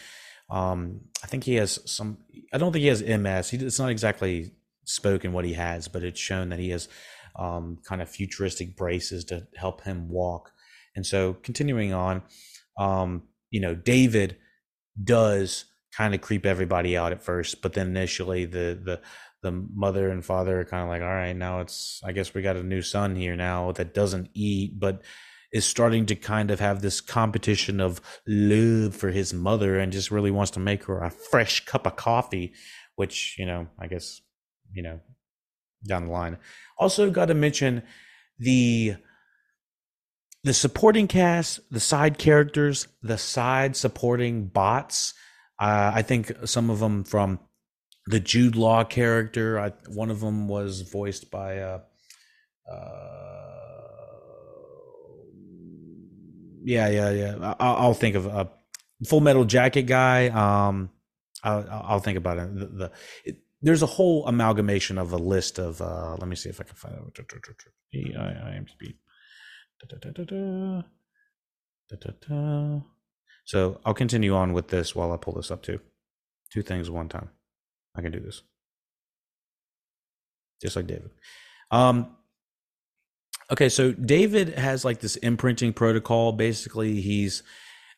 [0.50, 2.18] um, I think he has some.
[2.52, 3.50] I don't think he has MS.
[3.50, 4.52] He, it's not exactly
[4.88, 6.88] spoken what he has, but it's shown that he has
[7.38, 10.52] um, kind of futuristic braces to help him walk.
[10.96, 12.22] And so, continuing on,
[12.78, 14.36] um, you know, David
[15.02, 19.00] does kind of creep everybody out at first, but then initially the the
[19.42, 22.42] the mother and father are kind of like, all right, now it's, I guess we
[22.42, 25.02] got a new son here now that doesn't eat, but
[25.52, 30.10] is starting to kind of have this competition of love for his mother and just
[30.10, 32.52] really wants to make her a fresh cup of coffee,
[32.96, 34.20] which, you know, I guess,
[34.72, 35.00] you know,
[35.86, 36.38] down the line.
[36.78, 37.82] Also, got to mention
[38.38, 38.96] the
[40.44, 45.14] the supporting cast, the side characters, the side supporting bots.
[45.58, 47.40] Uh, I think some of them from
[48.06, 49.58] the Jude Law character.
[49.58, 51.80] I, one of them was voiced by uh,
[52.70, 53.08] uh,
[56.62, 57.54] yeah, yeah, yeah.
[57.58, 58.50] I'll, I'll think of a
[59.06, 60.28] Full Metal Jacket guy.
[60.28, 60.90] Um,
[61.42, 62.54] I'll, I'll think about it.
[62.54, 62.92] The, the
[63.24, 65.80] it, there's a whole amalgamation of a list of.
[65.80, 67.00] Uh, let me see if I can find it.
[67.94, 68.94] IMDb.
[73.44, 75.80] So I'll continue on with this while I pull this up too.
[76.52, 77.30] Two things one time.
[77.96, 78.42] I can do this.
[80.60, 81.10] Just like David.
[81.70, 82.16] Um,
[83.50, 86.32] okay, so David has like this imprinting protocol.
[86.32, 87.42] Basically, he's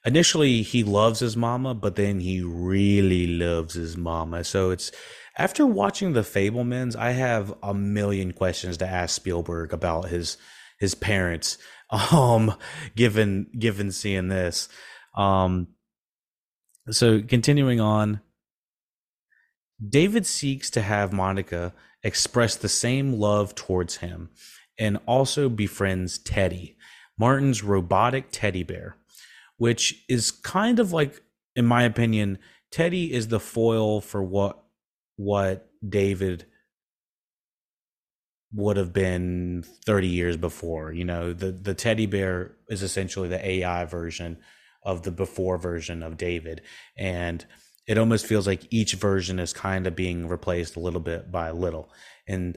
[0.04, 4.44] initially he loves his mama, but then he really loves his mama.
[4.44, 4.90] So it's
[5.38, 10.36] after watching the Fabelmans, I have a million questions to ask Spielberg about his
[10.78, 11.58] his parents.
[12.12, 12.54] Um,
[12.94, 14.68] given given seeing this,
[15.16, 15.66] um,
[16.88, 18.20] so continuing on,
[19.84, 24.30] David seeks to have Monica express the same love towards him
[24.78, 26.76] and also befriends Teddy,
[27.18, 28.96] Martin's robotic teddy bear,
[29.60, 31.20] which is kind of like,
[31.54, 32.38] in my opinion,
[32.70, 34.64] Teddy is the foil for what
[35.16, 36.46] what David
[38.54, 40.94] would have been 30 years before.
[40.94, 44.38] You know, the the teddy bear is essentially the AI version
[44.82, 46.62] of the before version of David.
[46.96, 47.44] And
[47.86, 51.50] it almost feels like each version is kind of being replaced a little bit by
[51.50, 51.92] little.
[52.26, 52.56] And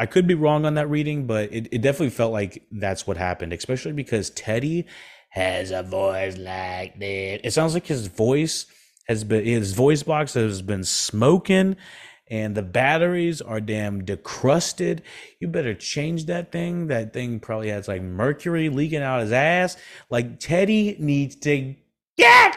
[0.00, 3.16] I could be wrong on that reading, but it, it definitely felt like that's what
[3.16, 4.86] happened, especially because Teddy
[5.34, 7.44] has a voice like that.
[7.44, 8.66] It sounds like his voice
[9.08, 11.74] has been, his voice box has been smoking
[12.28, 15.02] and the batteries are damn decrusted.
[15.40, 16.86] You better change that thing.
[16.86, 19.76] That thing probably has like mercury leaking out his ass.
[20.08, 21.74] Like Teddy needs to
[22.16, 22.56] get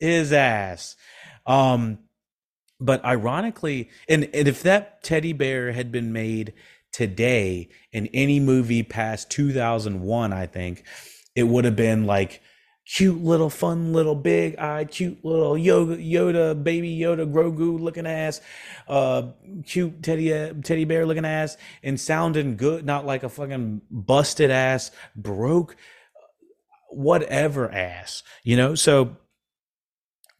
[0.00, 0.96] his ass.
[1.46, 2.00] Um,
[2.80, 6.54] but ironically, and, and if that teddy bear had been made
[6.92, 10.82] today in any movie past 2001, I think
[11.36, 12.42] it would have been like
[12.86, 18.40] cute little fun little big eyed cute little yoga yoda baby yoda grogu looking ass
[18.88, 19.22] uh
[19.66, 24.50] cute teddy uh, teddy bear looking ass and sounding good not like a fucking busted
[24.50, 25.76] ass broke
[26.90, 28.74] whatever ass you know?
[28.76, 29.16] So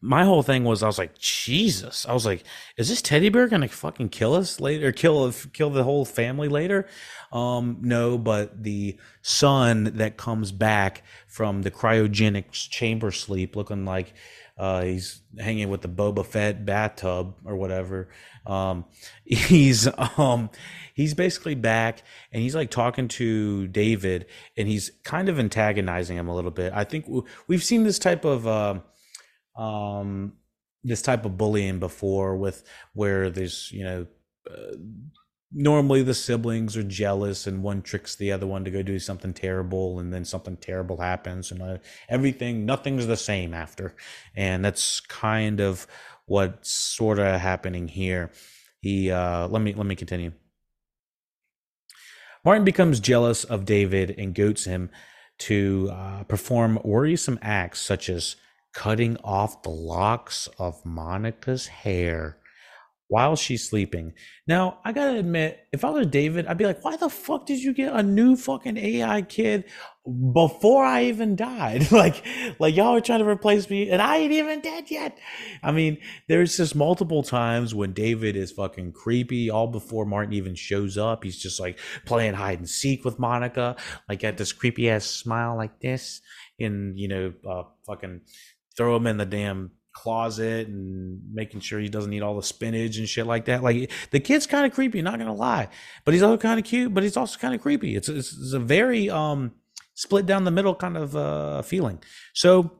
[0.01, 2.05] my whole thing was I was like, Jesus.
[2.07, 2.43] I was like,
[2.77, 4.91] is this teddy bear gonna fucking kill us later?
[4.91, 6.87] Kill kill the whole family later?
[7.31, 14.13] Um, no, but the son that comes back from the cryogenic chamber sleep, looking like
[14.55, 18.09] uh, he's hanging with the Boba Fett bathtub or whatever.
[18.45, 18.85] Um,
[19.25, 20.51] he's um,
[20.93, 26.27] he's basically back and he's like talking to David and he's kind of antagonizing him
[26.27, 26.71] a little bit.
[26.73, 27.07] I think
[27.47, 28.45] we've seen this type of.
[28.45, 28.79] Uh,
[29.57, 30.33] um,
[30.83, 34.07] this type of bullying before with where there's you know
[34.49, 34.75] uh,
[35.51, 39.33] normally the siblings are jealous and one tricks the other one to go do something
[39.33, 41.77] terrible and then something terrible happens and uh,
[42.09, 43.95] everything nothing's the same after.
[44.35, 45.87] And that's kind of
[46.25, 48.31] what's sort of happening here.
[48.81, 50.33] He uh let me let me continue.
[52.43, 54.89] Martin becomes jealous of david and goats him
[55.39, 58.35] to uh, perform worrisome acts such as
[58.73, 62.37] cutting off the locks of Monica's hair
[63.09, 64.13] while she's sleeping.
[64.47, 67.59] Now, I gotta admit, if I was David, I'd be like, why the fuck did
[67.59, 69.63] you get a new fucking AI kid
[70.33, 71.91] before I even died?
[71.91, 72.25] like,
[72.59, 75.17] like y'all are trying to replace me and I ain't even dead yet.
[75.63, 80.55] I mean, there's just multiple times when David is fucking creepy, all before Martin even
[80.55, 81.23] shows up.
[81.23, 83.77] He's just like playing hide and seek with Monica,
[84.09, 86.21] like got this creepy ass smile like this,
[86.59, 88.21] and you know, uh, fucking
[88.77, 92.97] throw him in the damn closet and making sure he doesn't eat all the spinach
[92.97, 93.63] and shit like that.
[93.63, 95.69] Like the kid's kind of creepy, not gonna lie,
[96.05, 97.95] but he's also kind of cute, but he's also kind of creepy.
[97.95, 99.53] It's, it's, it's a very um
[99.95, 101.99] split down the middle kind of uh feeling.
[102.33, 102.71] So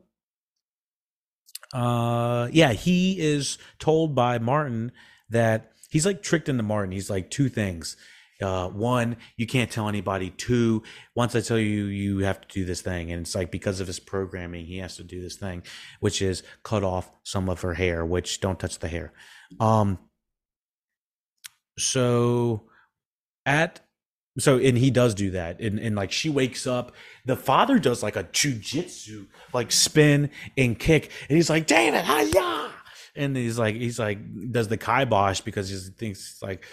[1.74, 4.92] uh yeah, he is told by Martin
[5.30, 6.92] that he's like tricked into Martin.
[6.92, 7.96] He's like two things
[8.42, 10.30] uh, one, you can't tell anybody.
[10.30, 10.82] Two,
[11.14, 13.10] once I tell you, you have to do this thing.
[13.10, 15.62] And it's like because of his programming, he has to do this thing,
[16.00, 19.12] which is cut off some of her hair, which don't touch the hair.
[19.60, 19.98] Um,
[21.78, 22.64] so
[23.46, 23.80] at
[24.38, 26.92] so and he does do that and, and like she wakes up
[27.24, 32.70] the father does like a jujitsu like spin and kick and he's like david hiya
[33.16, 34.18] and he's like he's like
[34.52, 36.64] does the kibosh because he thinks like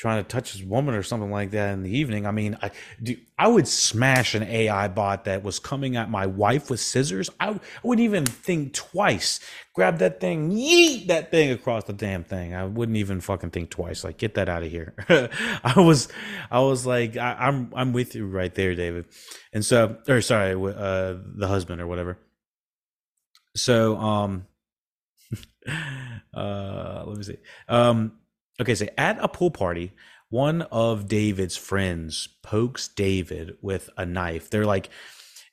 [0.00, 2.24] trying to touch his woman or something like that in the evening.
[2.24, 2.70] I mean, I
[3.02, 7.28] do, I would smash an AI bot that was coming at my wife with scissors.
[7.38, 9.40] I, I wouldn't even think twice.
[9.74, 12.54] Grab that thing, yeet that thing across the damn thing.
[12.54, 14.02] I wouldn't even fucking think twice.
[14.02, 14.94] Like, get that out of here.
[15.62, 16.08] I was,
[16.50, 19.04] I was like, I, I'm, I'm with you right there, David.
[19.52, 22.16] And so, or sorry, uh, the husband or whatever.
[23.54, 24.46] So, um,
[26.34, 27.36] uh, let me see.
[27.68, 28.12] Um,
[28.60, 29.92] Okay, so at a pool party,
[30.28, 34.50] one of David's friends pokes David with a knife.
[34.50, 34.90] They're like,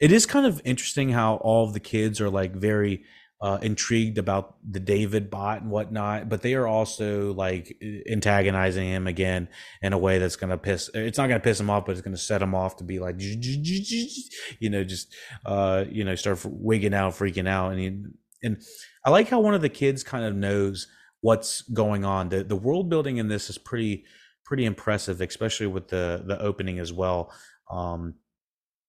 [0.01, 3.05] it is kind of interesting how all of the kids are like very
[3.39, 7.81] uh, intrigued about the David bot and whatnot, but they are also like
[8.11, 9.47] antagonizing him again
[9.81, 10.89] in a way that's going to piss.
[10.93, 12.83] It's not going to piss him off, but it's going to set him off to
[12.83, 18.03] be like, you know, just uh, you know, start wigging out, freaking out, and he,
[18.43, 18.61] and
[19.05, 20.87] I like how one of the kids kind of knows
[21.27, 22.29] what's going on.
[22.29, 24.05] The the world building in this is pretty
[24.45, 27.33] pretty impressive, especially with the the opening as well.
[27.69, 28.15] Um,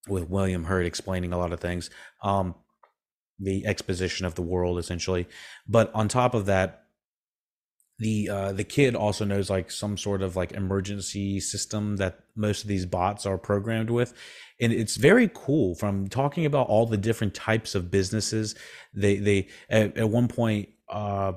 [0.06, 1.90] with William Hurt explaining a lot of things,
[2.22, 2.54] um,
[3.40, 5.26] the exposition of the world essentially.
[5.66, 6.84] But on top of that,
[7.98, 12.62] the uh, the kid also knows like some sort of like emergency system that most
[12.62, 14.14] of these bots are programmed with
[14.60, 18.54] and it's very cool from talking about all the different types of businesses
[18.94, 21.32] they they at, at one point uh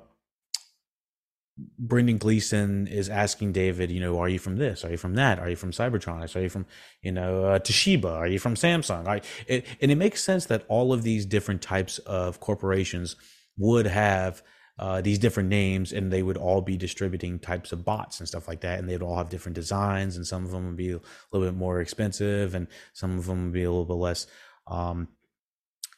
[1.57, 4.85] Brendan Gleeson is asking David, you know, are you from this?
[4.85, 5.39] Are you from that?
[5.39, 6.35] Are you from Cybertronics?
[6.35, 6.65] Are you from,
[7.01, 8.05] you know, uh, Toshiba?
[8.05, 9.07] Are you from Samsung?
[9.07, 13.15] I, it, and it makes sense that all of these different types of corporations
[13.57, 14.41] would have
[14.79, 18.47] uh, these different names and they would all be distributing types of bots and stuff
[18.47, 18.79] like that.
[18.79, 20.99] And they'd all have different designs and some of them would be a
[21.31, 24.25] little bit more expensive and some of them would be a little bit less
[24.67, 25.07] um,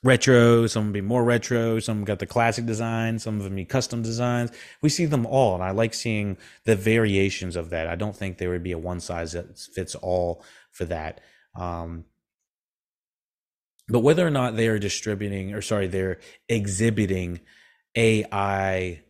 [0.03, 4.01] retro, some be more retro, some got the classic design, some of them be custom
[4.01, 4.51] designs.
[4.81, 7.87] We see them all, and I like seeing the variations of that.
[7.87, 11.21] I don't think there would be a one size that fits all for that.
[11.55, 12.05] Um,
[13.87, 17.39] but whether or not they are distributing, or sorry, they're exhibiting
[17.95, 19.01] AI.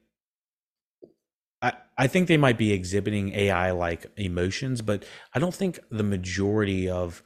[1.62, 6.04] I, I think they might be exhibiting AI like emotions, but I don't think the
[6.04, 7.24] majority of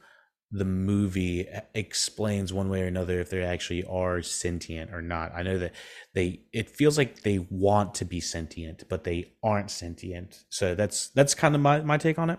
[0.50, 5.32] the movie explains one way or another if they actually are sentient or not.
[5.34, 5.74] I know that
[6.14, 10.44] they it feels like they want to be sentient, but they aren't sentient.
[10.48, 12.38] So that's that's kind of my, my take on it.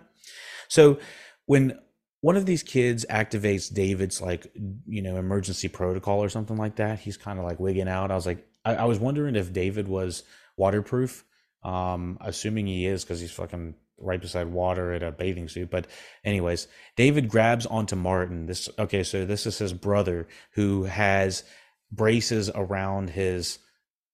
[0.70, 0.99] So
[1.45, 1.78] when
[2.22, 4.51] one of these kids activates David's like
[4.88, 8.10] you know emergency protocol or something like that, he's kind of like wigging out.
[8.12, 10.24] I was like, I, I was wondering if David was
[10.57, 11.24] waterproof.
[11.62, 15.70] Um, assuming he is because he's fucking right beside water at a bathing suit.
[15.70, 15.88] But
[16.24, 18.45] anyways, David grabs onto Martin.
[18.45, 21.43] This okay, so this is his brother who has
[21.91, 23.60] braces around his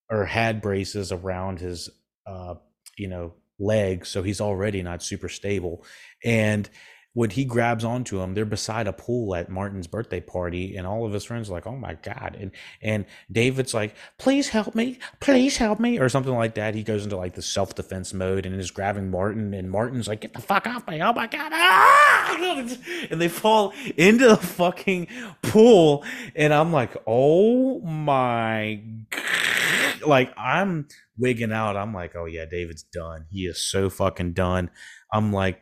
[0.10, 1.90] or had braces around his
[2.26, 2.56] uh
[2.98, 5.84] you know legs so he's already not super stable
[6.24, 6.70] and
[7.16, 11.06] when he grabs onto him, they're beside a pool at Martin's birthday party, and all
[11.06, 12.52] of his friends are like, "Oh my god!" and
[12.82, 16.76] and David's like, "Please help me, please help me," or something like that.
[16.76, 20.22] He goes into like the self defense mode and is grabbing Martin, and Martin's like,
[20.22, 21.02] "Get the fuck off me!
[21.02, 22.34] Oh my god!" Ah!
[23.10, 25.08] And they fall into the fucking
[25.42, 26.04] pool,
[26.36, 30.02] and I'm like, "Oh my!" God.
[30.06, 31.78] Like I'm wigging out.
[31.78, 33.26] I'm like, "Oh yeah, David's done.
[33.32, 34.70] He is so fucking done."
[35.14, 35.62] I'm like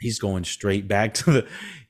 [0.00, 1.48] he's going straight back to the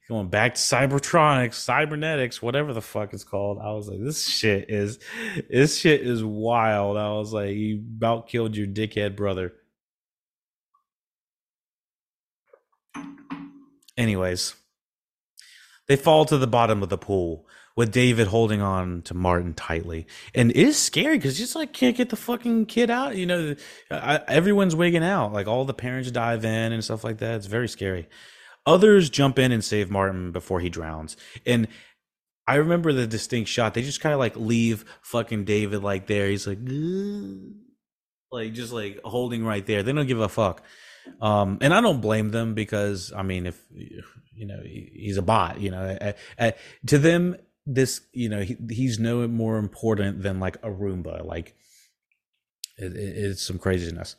[0.09, 3.59] going back to cybertronics cybernetics whatever the fuck it's called.
[3.63, 4.99] I was like this shit is
[5.49, 6.97] this shit is wild.
[6.97, 9.53] I was like you about killed your dickhead brother.
[13.97, 14.55] Anyways
[15.87, 17.47] they fall to the bottom of the pool
[17.77, 20.07] with David holding on to Martin tightly.
[20.35, 23.17] And it is scary because just like can't get the fucking kid out.
[23.17, 23.55] You know,
[23.91, 25.33] I, everyone's wigging out.
[25.33, 27.37] Like all the parents dive in and stuff like that.
[27.37, 28.09] It's very scary.
[28.67, 31.17] Others jump in and save Martin before he drowns.
[31.47, 31.69] And
[32.47, 33.75] I remember the distinct shot.
[33.75, 36.29] They just kind of like leave fucking David like there.
[36.29, 37.55] He's like, Ugh.
[38.33, 39.83] like just like holding right there.
[39.83, 40.63] They don't give a fuck.
[41.21, 45.61] Um, and I don't blame them because I mean, if you know, he's a bot.
[45.61, 46.13] You know,
[46.87, 47.37] to them,
[47.67, 51.25] this you know he, he's no more important than like a Roomba.
[51.25, 51.55] Like
[52.77, 54.17] it, it, it's some craziness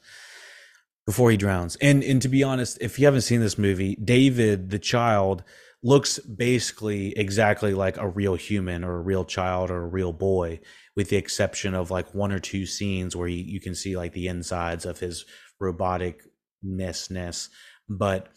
[1.05, 1.77] before he drowns.
[1.81, 5.43] And and to be honest, if you haven't seen this movie, David the child
[5.83, 10.59] looks basically exactly like a real human or a real child or a real boy
[10.95, 14.13] with the exception of like one or two scenes where you, you can see like
[14.13, 15.25] the insides of his
[15.59, 16.21] robotic
[16.61, 17.49] ness
[17.89, 18.29] but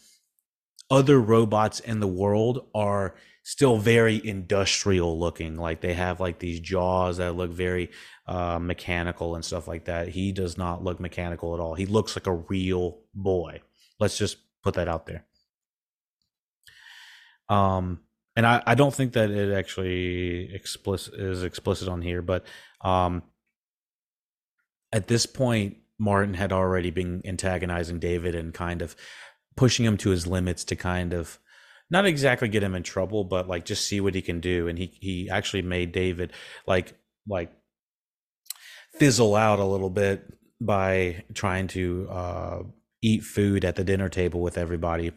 [0.89, 3.15] other robots in the world are
[3.45, 5.55] still very industrial looking.
[5.55, 7.91] Like they have like these jaws that look very
[8.27, 10.07] uh, mechanical and stuff like that.
[10.07, 11.75] He does not look mechanical at all.
[11.75, 13.61] He looks like a real boy.
[13.99, 15.25] Let's just put that out there.
[17.47, 17.99] Um,
[18.35, 22.45] and I, I don't think that it actually explicit is explicit on here, but
[22.81, 23.21] um,
[24.91, 28.95] at this point, Martin had already been antagonizing David and kind of
[29.55, 31.39] pushing him to his limits to kind of
[31.89, 34.67] not exactly get him in trouble, but like just see what he can do.
[34.67, 36.33] And he he actually made David
[36.67, 36.93] like
[37.27, 37.51] like
[38.97, 40.25] fizzle out a little bit
[40.61, 42.59] by trying to uh,
[43.01, 45.11] eat food at the dinner table with everybody.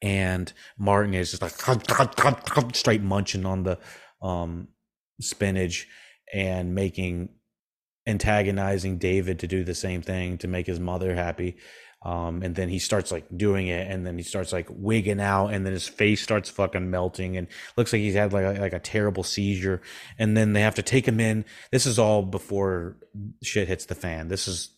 [0.00, 3.78] And Martin is just like straight munching on the
[4.22, 4.68] um,
[5.20, 5.88] spinach
[6.32, 7.30] and making
[8.06, 11.56] antagonizing David to do the same thing to make his mother happy
[12.02, 15.48] um, and then he starts like doing it, and then he starts like wigging out,
[15.48, 18.72] and then his face starts fucking melting, and looks like he's had like a, like
[18.72, 19.82] a terrible seizure.
[20.18, 21.44] And then they have to take him in.
[21.72, 22.96] This is all before
[23.42, 24.28] shit hits the fan.
[24.28, 24.70] This is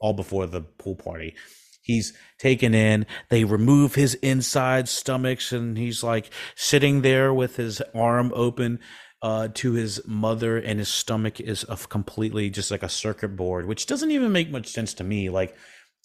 [0.00, 1.34] all before the pool party.
[1.80, 3.06] He's taken in.
[3.30, 8.80] They remove his inside stomachs, and he's like sitting there with his arm open
[9.22, 13.64] uh, to his mother, and his stomach is of completely just like a circuit board,
[13.64, 15.30] which doesn't even make much sense to me.
[15.30, 15.56] Like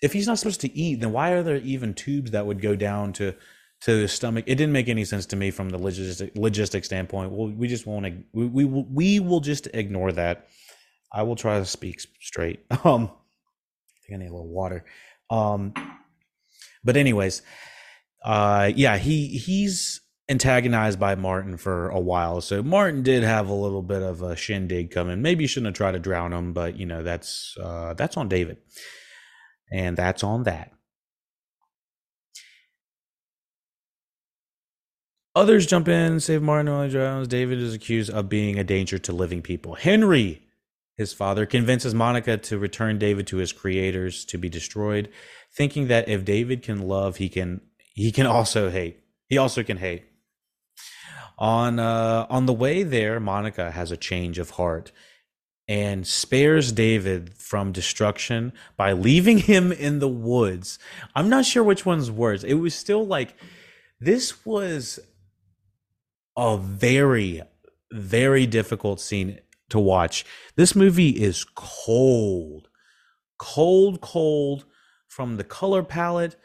[0.03, 2.75] if he's not supposed to eat, then why are there even tubes that would go
[2.75, 3.33] down to
[3.83, 4.43] to his stomach?
[4.47, 7.31] It didn't make any sense to me from the logistic logistic standpoint.
[7.31, 8.25] Well, we just won't.
[8.33, 10.49] We we will, we will just ignore that.
[11.11, 12.65] I will try to speak straight.
[12.83, 14.83] Um, I think I need a little water.
[15.29, 15.73] Um,
[16.83, 17.41] but anyways,
[18.25, 22.41] uh, yeah, he he's antagonized by Martin for a while.
[22.41, 25.21] So Martin did have a little bit of a shindig coming.
[25.21, 28.27] Maybe you shouldn't have tried to drown him, but you know that's uh, that's on
[28.27, 28.57] David.
[29.71, 30.73] And that's on that.
[35.35, 37.27] Others jump in, save Martin he drowns.
[37.27, 39.73] David is accused of being a danger to living people.
[39.73, 40.43] Henry,
[40.95, 45.09] his father, convinces Monica to return David to his creators to be destroyed,
[45.51, 47.61] thinking that if David can love, he can
[47.95, 48.99] he can also hate.
[49.27, 50.03] He also can hate.
[51.39, 54.91] On uh, on the way there, Monica has a change of heart
[55.67, 60.79] and spares David from destruction by leaving him in the woods.
[61.15, 62.43] I'm not sure which one's worse.
[62.43, 63.35] It was still like
[63.99, 64.99] this was
[66.35, 67.41] a very
[67.93, 69.39] very difficult scene
[69.69, 70.25] to watch.
[70.55, 72.69] This movie is cold.
[73.37, 74.65] Cold cold
[75.07, 76.35] from the color palette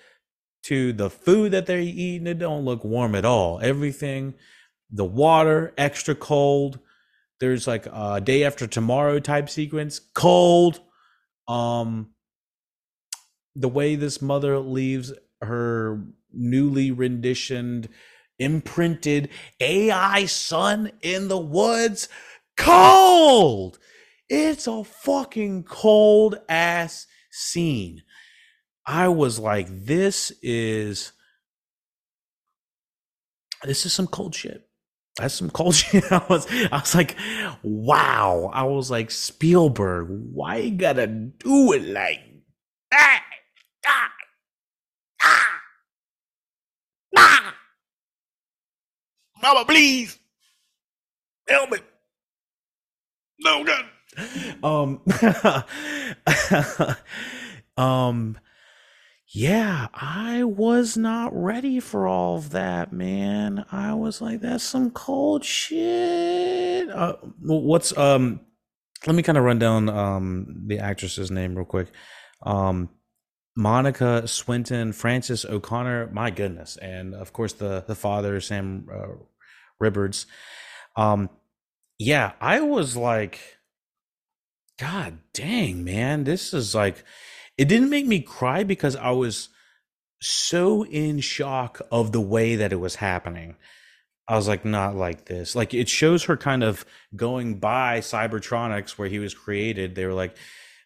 [0.65, 3.61] to the food that they're eating it don't look warm at all.
[3.63, 4.35] Everything
[4.91, 6.79] the water extra cold
[7.41, 10.01] there's like a day after tomorrow type sequence.
[10.15, 10.81] Cold.
[11.47, 12.11] Um,
[13.55, 17.89] the way this mother leaves her newly renditioned,
[18.39, 19.31] imprinted
[19.61, 22.09] AI son in the woods.
[22.57, 23.79] Cold.
[24.29, 28.03] It's a fucking cold ass scene.
[28.85, 31.13] I was like, this is
[33.65, 34.68] this is some cold shit
[35.19, 36.03] that's some culture.
[36.13, 37.17] I was, I was like,
[37.63, 38.51] wow.
[38.55, 42.21] I was like, Spielberg, why you gotta do it like
[42.93, 43.25] that?
[43.87, 44.13] Ah,
[45.23, 45.61] ah,
[47.17, 47.55] ah.
[49.43, 50.19] Mama, please
[51.49, 51.79] help me.
[53.41, 53.87] No, God.
[54.65, 55.01] Um,
[57.79, 58.39] um,
[59.31, 63.65] yeah, I was not ready for all of that, man.
[63.71, 66.89] I was like, that's some cold shit.
[66.91, 68.41] Uh, what's um?
[69.07, 71.89] Let me kind of run down um the actress's name real quick.
[72.43, 72.89] Um,
[73.57, 79.15] Monica Swinton, Frances O'Connor, my goodness, and of course the the father Sam uh,
[79.81, 80.27] Robards.
[80.97, 81.29] Um,
[81.99, 83.41] yeah, I was like,
[84.79, 87.05] God dang, man, this is like,
[87.59, 89.49] it didn't make me cry because I was
[90.21, 93.57] so in shock of the way that it was happening.
[94.29, 95.57] I was like, not like this.
[95.57, 96.85] Like it shows her kind of
[97.17, 99.95] going by Cybertronics where he was created.
[99.95, 100.37] They were like,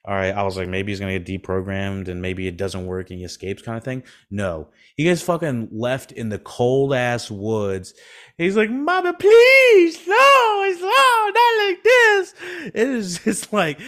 [0.04, 3.10] all right, I was like, maybe he's gonna get deprogrammed and maybe it doesn't work
[3.10, 4.02] and he escapes kind of thing.
[4.30, 4.68] No.
[4.96, 7.94] He gets fucking left in the cold ass woods.
[8.38, 12.34] He's like, Mama, please, no, it's no, not like this.
[12.74, 13.80] It is just like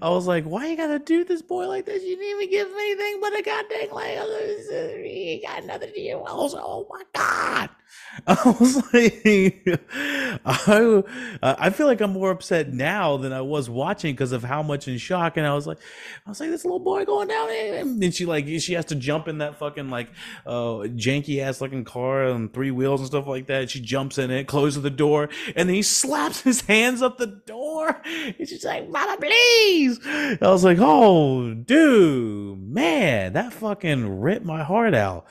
[0.00, 2.02] I was like, why you gotta do this boy like this?
[2.02, 4.18] You didn't even give him anything but a goddamn like
[5.04, 7.70] he got nothing to oh my god.
[8.26, 9.62] I was like,
[10.44, 11.02] I,
[11.42, 14.86] I feel like I'm more upset now than I was watching because of how much
[14.86, 15.36] in shock.
[15.36, 15.78] And I was like,
[16.26, 19.28] I was like, this little boy going down, and she like she has to jump
[19.28, 20.10] in that fucking like
[20.46, 23.70] uh janky ass looking car on three wheels and stuff like that.
[23.70, 27.40] She jumps in it, closes the door, and then he slaps his hands up the
[27.46, 28.00] door.
[28.04, 34.64] And just like, "Mama, please!" I was like, "Oh, dude, man, that fucking ripped my
[34.64, 35.26] heart out."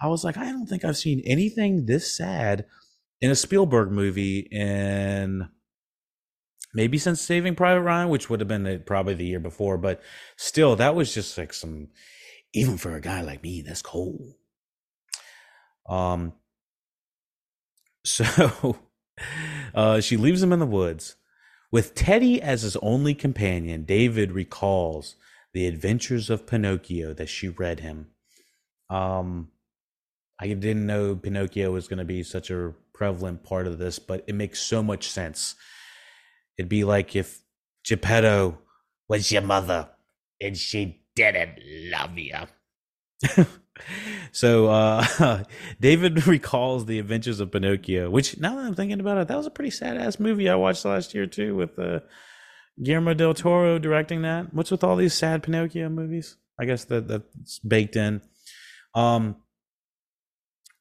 [0.00, 2.66] I was like, I don't think I've seen anything this sad
[3.20, 5.48] in a Spielberg movie in
[6.74, 10.02] maybe since Saving Private Ryan, which would have been probably the year before, but
[10.36, 11.88] still, that was just like some,
[12.52, 14.34] even for a guy like me, that's cold.
[15.88, 16.34] Um,
[18.04, 18.78] so
[19.74, 21.16] uh, she leaves him in the woods.
[21.70, 25.16] With Teddy as his only companion, David recalls
[25.52, 28.08] the adventures of Pinocchio that she read him.
[28.90, 29.48] Um,
[30.38, 34.24] I didn't know Pinocchio was going to be such a prevalent part of this, but
[34.26, 35.54] it makes so much sense.
[36.56, 37.40] It'd be like if
[37.84, 38.58] Geppetto
[39.08, 39.88] was your mother
[40.40, 41.58] and she didn't
[41.90, 42.34] love you.
[44.32, 45.44] so uh,
[45.80, 49.46] David recalls the Adventures of Pinocchio, which now that I'm thinking about it, that was
[49.46, 52.00] a pretty sad ass movie I watched last year too, with uh,
[52.82, 54.52] Guillermo del Toro directing that.
[54.54, 56.36] What's with all these sad Pinocchio movies?
[56.58, 58.20] I guess that that's baked in.
[58.94, 59.36] Um,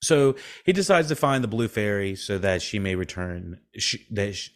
[0.01, 0.35] so
[0.65, 3.59] he decides to find the blue fairy so that she may return.
[3.77, 4.51] She, that she,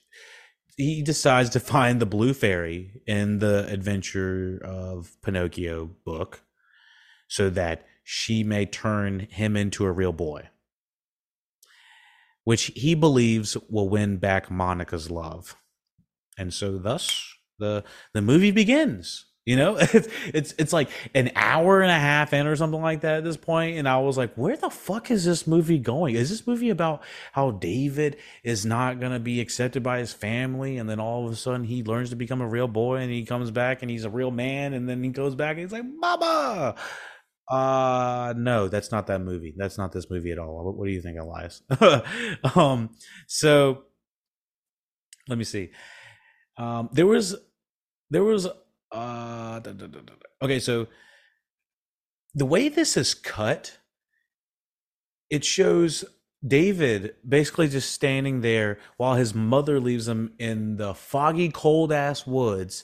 [0.75, 6.41] he decides to find the blue fairy in the adventure of Pinocchio book
[7.27, 10.47] so that she may turn him into a real boy,
[12.45, 15.57] which he believes will win back Monica's love.
[16.37, 17.83] And so thus the
[18.13, 22.47] the movie begins you know, it's, it's it's like an hour and a half in
[22.47, 25.23] or something like that at this point, and I was like, "Where the fuck is
[25.23, 26.15] this movie going?
[26.15, 27.01] Is this movie about
[27.31, 31.35] how David is not gonna be accepted by his family, and then all of a
[31.37, 34.09] sudden he learns to become a real boy, and he comes back and he's a
[34.09, 36.75] real man, and then he goes back and he's like, "Mama."
[37.49, 39.53] Uh no, that's not that movie.
[39.57, 40.65] That's not this movie at all.
[40.65, 41.61] What, what do you think, Elias?
[42.55, 42.89] um,
[43.27, 43.83] so
[45.27, 45.69] let me see.
[46.57, 47.35] Um, there was
[48.09, 49.99] there was uh, da, da, da,
[50.41, 50.87] okay, so
[52.35, 53.77] the way this is cut,
[55.29, 56.05] it shows
[56.45, 62.25] David basically just standing there while his mother leaves him in the foggy, cold ass
[62.25, 62.83] woods,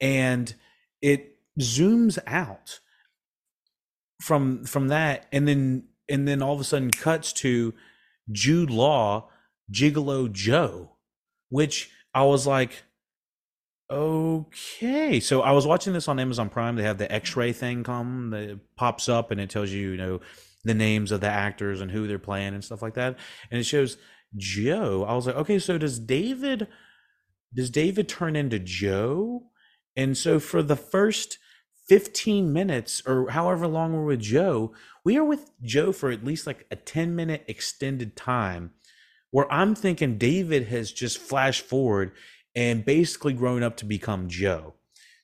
[0.00, 0.54] and
[1.00, 2.80] it zooms out
[4.22, 7.74] from from that, and then and then all of a sudden cuts to
[8.30, 9.28] Jude Law,
[9.70, 10.92] Gigolo Joe,
[11.48, 12.84] which I was like,
[13.92, 16.76] Okay, so I was watching this on Amazon Prime.
[16.76, 20.20] They have the X-ray thing come that pops up and it tells you, you know,
[20.64, 23.18] the names of the actors and who they're playing and stuff like that.
[23.50, 23.98] And it shows
[24.34, 25.04] Joe.
[25.06, 26.68] I was like, okay, so does David
[27.54, 29.50] does David turn into Joe?
[29.94, 31.38] And so for the first
[31.88, 34.72] 15 minutes or however long we're with Joe,
[35.04, 38.70] we are with Joe for at least like a 10 minute extended time
[39.30, 42.12] where I'm thinking David has just flashed forward
[42.54, 44.74] and basically grown up to become Joe.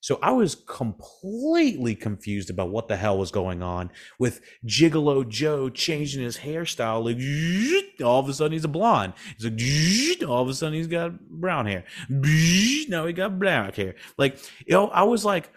[0.01, 5.69] So I was completely confused about what the hell was going on with Gigolo Joe
[5.69, 7.05] changing his hairstyle.
[7.05, 9.15] Like all of a sudden he's a blonde.
[9.37, 11.85] He's like all of a sudden he's got brown hair.
[12.89, 13.97] Now he got black hair.
[14.17, 15.51] Like you know, I was like,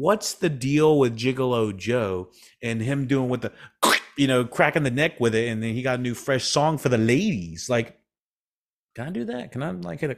[0.00, 2.30] what's the deal with Gigolo Joe
[2.62, 3.52] and him doing with the
[4.16, 6.78] you know cracking the neck with it, and then he got a new fresh song
[6.78, 7.70] for the ladies.
[7.70, 7.96] Like,
[8.96, 9.52] can I do that?
[9.52, 10.16] Can I like hit a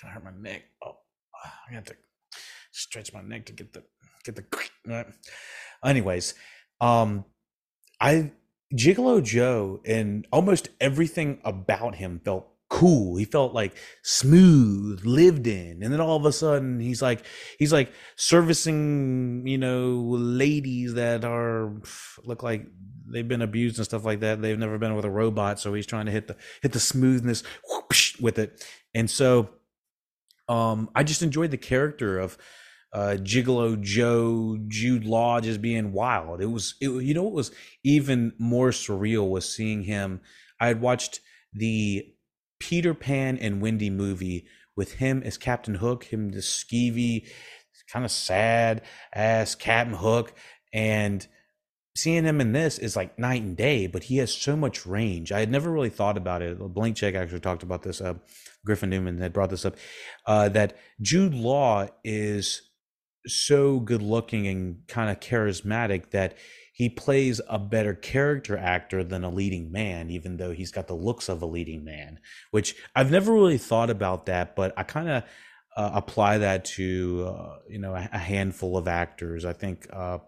[0.00, 0.62] kind of hurt my neck.
[0.84, 0.96] Oh,
[1.70, 1.96] I have to
[2.72, 3.82] stretch my neck to get the
[4.24, 4.44] get the.
[4.86, 5.06] Right.
[5.84, 6.34] Anyways,
[6.80, 7.24] um,
[8.00, 8.32] I
[8.74, 13.16] Gigolo Joe and almost everything about him felt cool.
[13.16, 15.82] He felt like smooth, lived in.
[15.82, 17.24] And then all of a sudden he's like
[17.58, 21.72] he's like servicing, you know, ladies that are
[22.24, 22.66] look like
[23.10, 24.42] they've been abused and stuff like that.
[24.42, 27.42] They've never been with a robot, so he's trying to hit the hit the smoothness
[27.68, 28.64] whoosh, with it.
[28.94, 29.50] And so
[30.48, 32.36] um I just enjoyed the character of
[32.90, 36.40] uh, Gigolo Joe, Jude Law just being wild.
[36.40, 37.50] It was, it, you know, what was
[37.84, 40.22] even more surreal was seeing him.
[40.58, 41.20] I had watched
[41.52, 42.14] the
[42.58, 44.46] Peter Pan and Wendy movie
[44.76, 47.26] with him as Captain Hook, him the skeevy,
[47.90, 48.82] kind of sad
[49.14, 50.34] ass Captain Hook,
[50.72, 51.26] and
[51.96, 53.86] seeing him in this is like night and day.
[53.86, 55.32] But he has so much range.
[55.32, 56.58] I had never really thought about it.
[56.58, 58.00] Blank Check actually talked about this.
[58.00, 58.14] Uh,
[58.64, 59.76] Griffin Newman had brought this up.
[60.26, 62.62] Uh, that Jude Law is
[63.26, 66.36] so good looking and kind of charismatic that
[66.78, 70.94] he plays a better character actor than a leading man, even though he's got the
[70.94, 72.20] looks of a leading man,
[72.52, 75.24] which I've never really thought about that, but I kind of
[75.76, 79.44] uh, apply that to, uh, you know, a, a, handful of actors.
[79.44, 80.18] I think uh,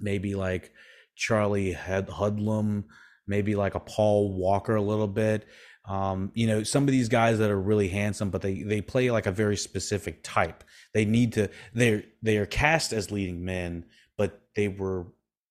[0.00, 0.72] maybe like
[1.14, 2.86] Charlie Hunnam,
[3.28, 5.46] maybe like a Paul Walker a little bit.
[5.84, 9.12] Um, you know, some of these guys that are really handsome, but they they play
[9.12, 10.64] like a very specific type.
[10.94, 15.06] They need to they're they are cast as leading men, but they were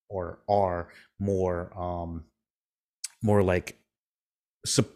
[0.10, 0.90] or are
[1.20, 2.26] more um
[3.22, 3.78] more like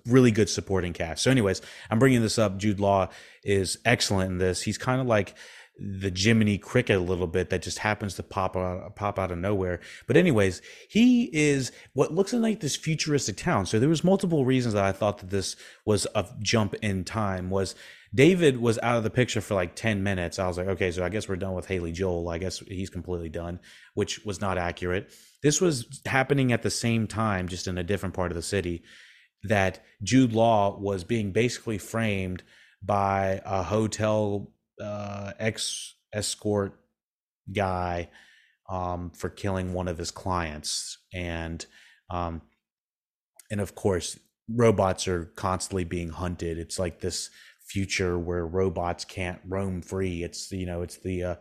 [0.05, 1.23] really good supporting cast.
[1.23, 2.57] So, anyways, I'm bringing this up.
[2.57, 3.09] Jude Law
[3.43, 4.61] is excellent in this.
[4.61, 5.35] He's kind of like
[5.77, 9.37] the Jiminy Cricket a little bit that just happens to pop out, pop out of
[9.39, 9.79] nowhere.
[10.05, 13.65] But anyways, he is what looks like this futuristic town.
[13.65, 15.55] So there was multiple reasons that I thought that this
[15.85, 17.49] was a jump in time.
[17.49, 17.73] Was
[18.15, 20.37] David was out of the picture for like 10 minutes.
[20.37, 22.29] I was like, okay, so I guess we're done with Haley Joel.
[22.29, 23.59] I guess he's completely done,
[23.95, 25.11] which was not accurate.
[25.41, 28.83] This was happening at the same time, just in a different part of the city,
[29.43, 32.43] that Jude Law was being basically framed
[32.83, 34.51] by a hotel
[34.81, 36.79] uh, ex escort
[37.51, 38.09] guy
[38.69, 41.65] um, for killing one of his clients, and
[42.09, 42.41] um,
[43.49, 46.57] and of course, robots are constantly being hunted.
[46.57, 47.29] It's like this
[47.73, 50.23] future where robots can't roam free.
[50.23, 51.35] It's you know, it's the uh,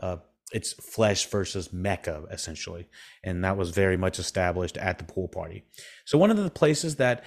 [0.00, 0.16] uh,
[0.52, 2.86] it's flesh versus mecha essentially,
[3.24, 5.64] and that was very much established at the pool party.
[6.04, 7.24] So one of the places that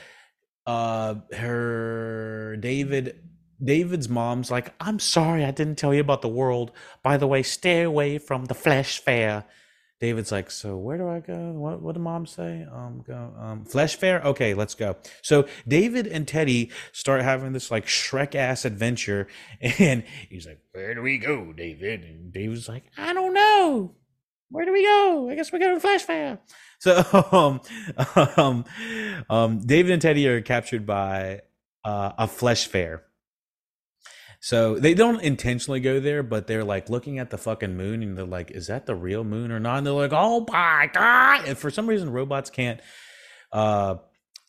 [0.65, 3.21] uh, her David
[3.61, 6.71] David's mom's like, I'm sorry I didn't tell you about the world.
[7.03, 9.43] By the way, stay away from the flesh fair.
[10.01, 11.51] David's like, so where do I go?
[11.51, 12.67] What what did mom say?
[12.71, 14.21] Um, go um, flesh fair.
[14.21, 14.97] Okay, let's go.
[15.21, 19.27] So David and Teddy start having this like Shrek ass adventure,
[19.61, 22.03] and he's like, where do we go, David?
[22.03, 23.95] And David's like, I don't know.
[24.49, 25.29] Where do we go?
[25.29, 26.39] I guess we go to flesh fair.
[26.79, 27.61] So um,
[28.37, 28.65] um,
[29.29, 31.41] um, David and Teddy are captured by
[31.85, 33.03] uh, a flesh fair
[34.45, 38.15] so they don't intentionally go there, but they're like looking at the fucking moon and
[38.15, 39.79] they're like, is that the real moon or not?
[39.79, 41.45] And they're like, oh my God.
[41.47, 42.79] And for some reason, robots can't,
[43.51, 43.95] uh,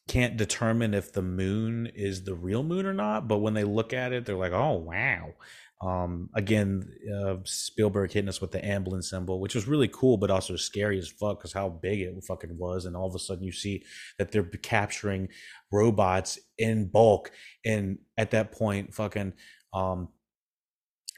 [0.07, 3.27] can't determine if the moon is the real moon or not.
[3.27, 5.33] But when they look at it, they're like, oh, wow.
[5.81, 10.31] Um, again, uh, Spielberg hitting us with the Amblin symbol, which was really cool, but
[10.31, 12.85] also scary as fuck because how big it fucking was.
[12.85, 13.83] And all of a sudden, you see
[14.19, 15.29] that they're capturing
[15.73, 17.31] robots in bulk.
[17.65, 19.33] And at that point, fucking
[19.77, 20.09] um,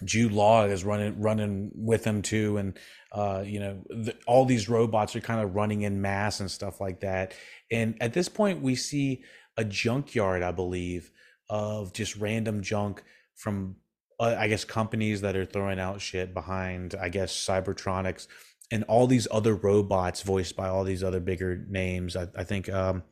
[0.04, 2.78] Jude Law is running running with him too, and
[3.12, 6.80] uh, you know the, all these robots are kind of running in mass and stuff
[6.80, 7.34] like that.
[7.70, 9.24] And at this point, we see
[9.56, 11.10] a junkyard, I believe,
[11.50, 13.02] of just random junk
[13.34, 13.76] from
[14.20, 18.28] uh, I guess companies that are throwing out shit behind I guess Cybertronics
[18.70, 22.16] and all these other robots voiced by all these other bigger names.
[22.16, 22.68] I, I think.
[22.68, 23.02] Um,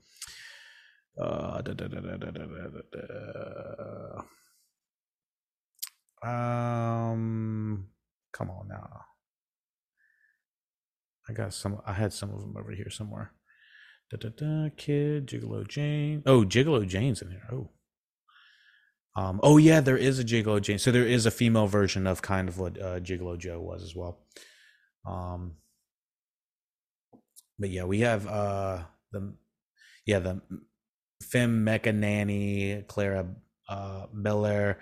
[1.19, 2.17] uh, da, da, da,
[6.27, 7.87] um,
[8.33, 9.03] come on now.
[11.29, 11.81] I got some.
[11.87, 13.33] I had some of them over here somewhere.
[14.11, 14.69] Da da da.
[14.77, 16.23] Kid, Gigolo Jane.
[16.27, 17.49] Oh, Gigolo Jane's in here.
[17.53, 17.71] Oh.
[19.17, 19.41] Um.
[19.43, 20.79] Oh yeah, there is a Gigolo Jane.
[20.79, 23.95] So there is a female version of kind of what uh, Gigolo Joe was as
[23.95, 24.21] well.
[25.07, 25.57] Um.
[27.59, 29.35] But yeah, we have uh the
[30.05, 30.43] yeah the
[31.23, 33.27] Femme Mecha Nanny Clara
[33.69, 34.77] uh Bellar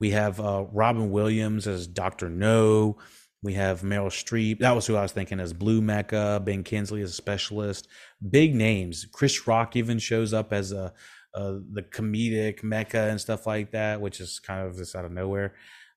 [0.00, 2.98] we have uh, Robin Williams as Doctor Know.
[3.42, 4.58] We have Meryl Streep.
[4.58, 6.44] That was who I was thinking as Blue Mecha.
[6.44, 7.88] Ben Kingsley as a specialist.
[8.30, 9.06] Big names.
[9.12, 10.92] Chris Rock even shows up as a,
[11.34, 15.12] a the comedic Mecha and stuff like that, which is kind of just out of
[15.12, 15.54] nowhere.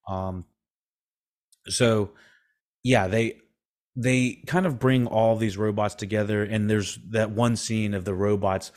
[0.07, 0.45] Um,
[1.67, 2.11] so
[2.83, 3.39] yeah, they
[3.95, 8.13] they kind of bring all these robots together, and there's that one scene of the
[8.13, 8.71] robots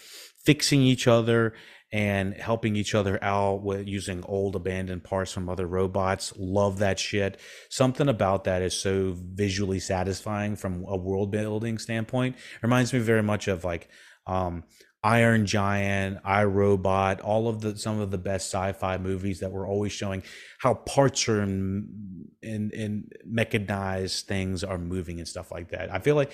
[0.45, 1.55] fixing each other
[1.93, 6.33] and helping each other out with using old abandoned parts from other robots.
[6.37, 7.39] Love that shit.
[7.69, 12.37] Something about that is so visually satisfying from a world building standpoint.
[12.63, 13.89] Reminds me very much of like
[14.27, 14.65] um,
[15.05, 19.67] Iron Giant, I Robot, all of the some of the best sci-fi movies that were
[19.67, 20.23] always showing
[20.61, 25.93] how parts are in, in mechanized things are moving and stuff like that.
[25.93, 26.33] I feel like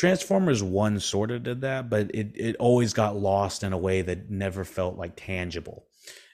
[0.00, 4.00] Transformers One sort of did that, but it it always got lost in a way
[4.00, 5.84] that never felt like tangible,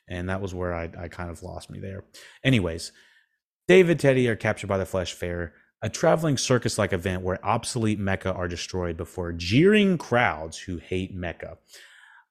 [0.06, 2.04] and that was where I I kind of lost me there.
[2.44, 2.92] Anyways,
[3.66, 5.52] David Teddy are captured by the Flesh Fair
[5.82, 11.16] a traveling circus like event where obsolete mecha are destroyed before jeering crowds who hate
[11.16, 11.56] mecha,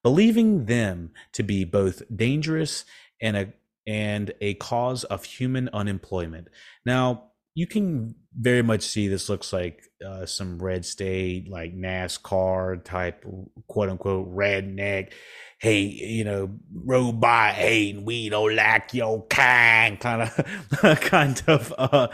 [0.02, 2.86] believing them to be both dangerous
[3.20, 3.52] and a
[3.86, 6.48] and a cause of human unemployment.
[6.86, 7.24] Now,
[7.54, 13.24] you can very much see this looks like uh, some red state, like NASCAR type,
[13.66, 15.12] quote unquote, redneck.
[15.58, 22.08] Hey, you know, robot hating, we don't like your kind, kind of, kind of uh,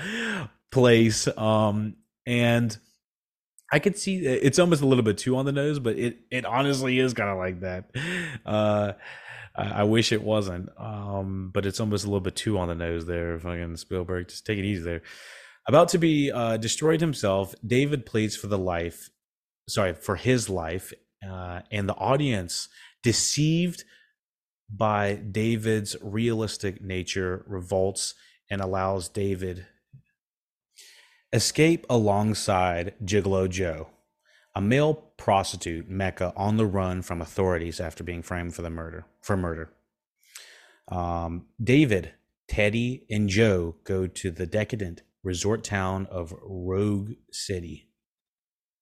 [0.70, 1.26] place.
[1.36, 2.76] Um, and
[3.72, 6.44] I could see it's almost a little bit too on the nose, but it it
[6.44, 7.90] honestly is kind of like that.
[8.44, 8.92] Uh,
[9.56, 12.74] I, I, wish it wasn't, um, but it's almost a little bit too on the
[12.74, 13.38] nose there.
[13.38, 15.02] Fucking Spielberg, just take it easy there.
[15.68, 19.10] About to be uh, destroyed himself, David pleads for the life,
[19.68, 20.92] sorry, for his life,
[21.28, 22.68] uh, and the audience,
[23.02, 23.84] deceived
[24.68, 28.14] by David's realistic nature, revolts
[28.50, 29.66] and allows David
[31.32, 33.88] Escape alongside Gigolo Joe,
[34.54, 39.06] a male prostitute Mecha on the run from authorities after being framed for the murder
[39.22, 39.72] for murder.
[40.88, 42.12] Um, David,
[42.48, 47.88] Teddy, and Joe go to the decadent resort town of Rogue City,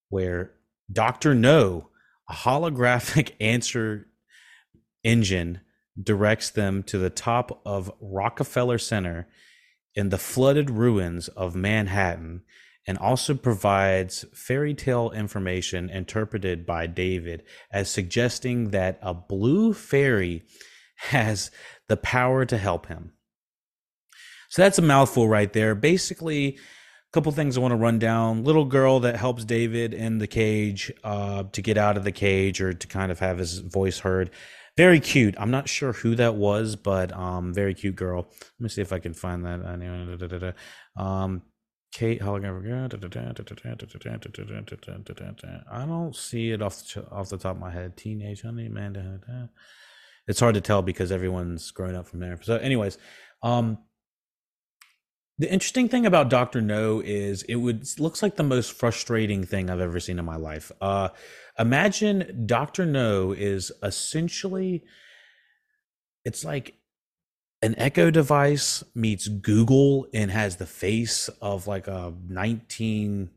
[0.09, 0.53] where
[0.91, 1.89] Doctor Know,
[2.29, 4.07] a holographic answer
[5.05, 5.61] engine,
[6.01, 9.29] directs them to the top of Rockefeller Center
[9.95, 12.43] in the flooded ruins of Manhattan
[12.87, 20.43] and also provides fairy tale information interpreted by David as suggesting that a blue fairy
[20.97, 21.51] has
[21.89, 23.13] the power to help him.
[24.51, 25.77] So that's a mouthful right there.
[25.77, 28.45] Basically, a couple things I want to run down.
[28.45, 32.61] Little girl that helps David in the cage uh, to get out of the cage
[32.61, 34.31] or to kind of have his voice heard.
[34.77, 35.37] Very cute.
[35.39, 38.27] I'm not sure who that was, but um, very cute girl.
[38.29, 40.57] Let me see if I can find that.
[40.97, 41.43] Um,
[41.93, 42.23] Kate.
[42.23, 42.27] I
[45.87, 47.97] don't see it off the, off the top of my head.
[47.97, 49.49] Teenage Honey Amanda.
[50.27, 52.39] It's hard to tell because everyone's grown up from there.
[52.43, 52.99] So, anyways,
[53.43, 53.79] um,
[55.41, 59.71] the interesting thing about Doctor Know is it would looks like the most frustrating thing
[59.71, 60.71] I've ever seen in my life.
[60.83, 61.09] Uh,
[61.59, 64.85] imagine Doctor Know is essentially
[66.27, 66.75] it's like
[67.63, 73.31] an Echo device meets Google and has the face of like a 19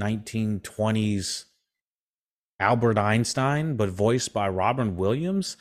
[0.00, 1.44] 1920s
[2.60, 5.56] Albert Einstein, but voiced by Robin Williams.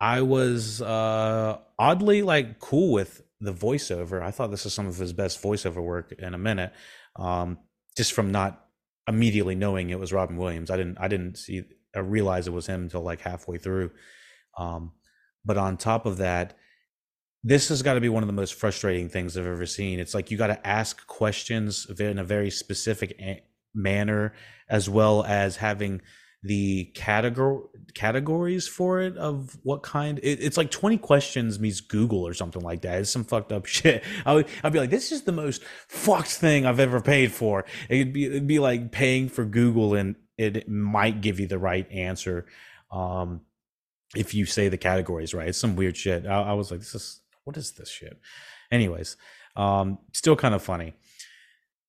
[0.00, 4.22] I was uh, oddly like cool with the voiceover.
[4.22, 6.72] I thought this is some of his best voiceover work in a minute.
[7.16, 7.58] Um,
[7.96, 8.66] just from not
[9.08, 10.70] immediately knowing it was Robin Williams.
[10.70, 11.64] I didn't I didn't see
[11.94, 13.90] I realize it was him until like halfway through.
[14.56, 14.92] Um,
[15.44, 16.56] but on top of that,
[17.44, 20.00] this has got to be one of the most frustrating things I've ever seen.
[20.00, 23.16] It's like you got to ask questions in a very specific
[23.72, 24.32] manner,
[24.68, 26.02] as well as having
[26.42, 27.62] the category
[27.94, 30.18] categories for it of what kind?
[30.22, 33.00] It, it's like 20 questions meets google or something like that.
[33.00, 34.04] It's some fucked up shit.
[34.24, 37.64] I would, i'd be like this is the most fucked thing i've ever paid for.
[37.88, 41.90] It'd be it'd be like paying for google and it might give you the right
[41.90, 42.46] answer
[42.90, 43.40] um
[44.14, 45.48] if you say the categories right.
[45.48, 46.26] It's some weird shit.
[46.26, 48.18] I, I was like this is what is this shit?
[48.70, 49.16] Anyways
[49.56, 50.94] um still kind of funny.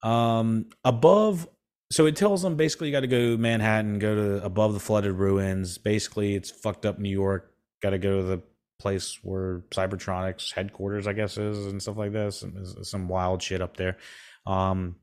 [0.04, 1.48] Um above
[1.92, 5.14] so it tells them basically you got to go Manhattan, go to above the flooded
[5.14, 5.78] ruins.
[5.78, 7.52] Basically, it's fucked up New York.
[7.82, 8.42] Got to go to the
[8.80, 12.42] place where Cybertronics headquarters, I guess, is and stuff like this.
[12.42, 13.98] Some, some wild shit up there.
[14.46, 14.98] Um,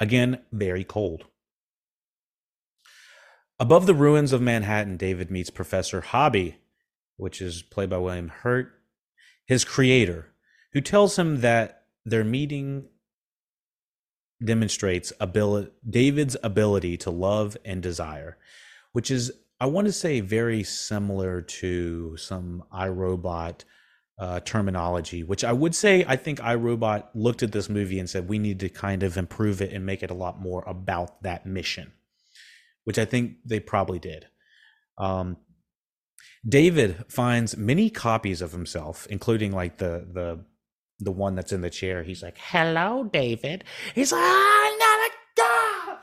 [0.00, 1.24] again, very cold.
[3.60, 6.56] Above the ruins of Manhattan, David meets Professor Hobby,
[7.16, 8.72] which is played by William Hurt,
[9.46, 10.32] his creator,
[10.72, 12.88] who tells him that they're meeting
[14.44, 18.36] demonstrates ability, David's ability to love and desire,
[18.92, 23.64] which is, I want to say, very similar to some iRobot
[24.18, 28.28] uh, terminology, which I would say I think iRobot looked at this movie and said,
[28.28, 31.46] we need to kind of improve it and make it a lot more about that
[31.46, 31.92] mission,
[32.84, 34.26] which I think they probably did.
[34.98, 35.38] Um,
[36.46, 40.44] David finds many copies of himself, including like the the
[41.04, 42.02] the one that's in the chair.
[42.02, 45.98] He's like, "Hello, David." He's like, "I'm not a god.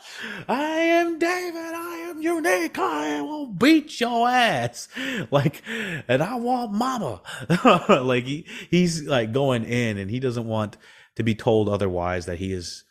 [0.48, 1.74] I am David.
[1.76, 2.78] I am unique.
[2.78, 4.88] I will beat your ass."
[5.32, 5.62] Like,
[6.08, 7.22] and I want mama.
[8.04, 10.78] like he he's like going in, and he doesn't want
[11.16, 12.84] to be told otherwise that he is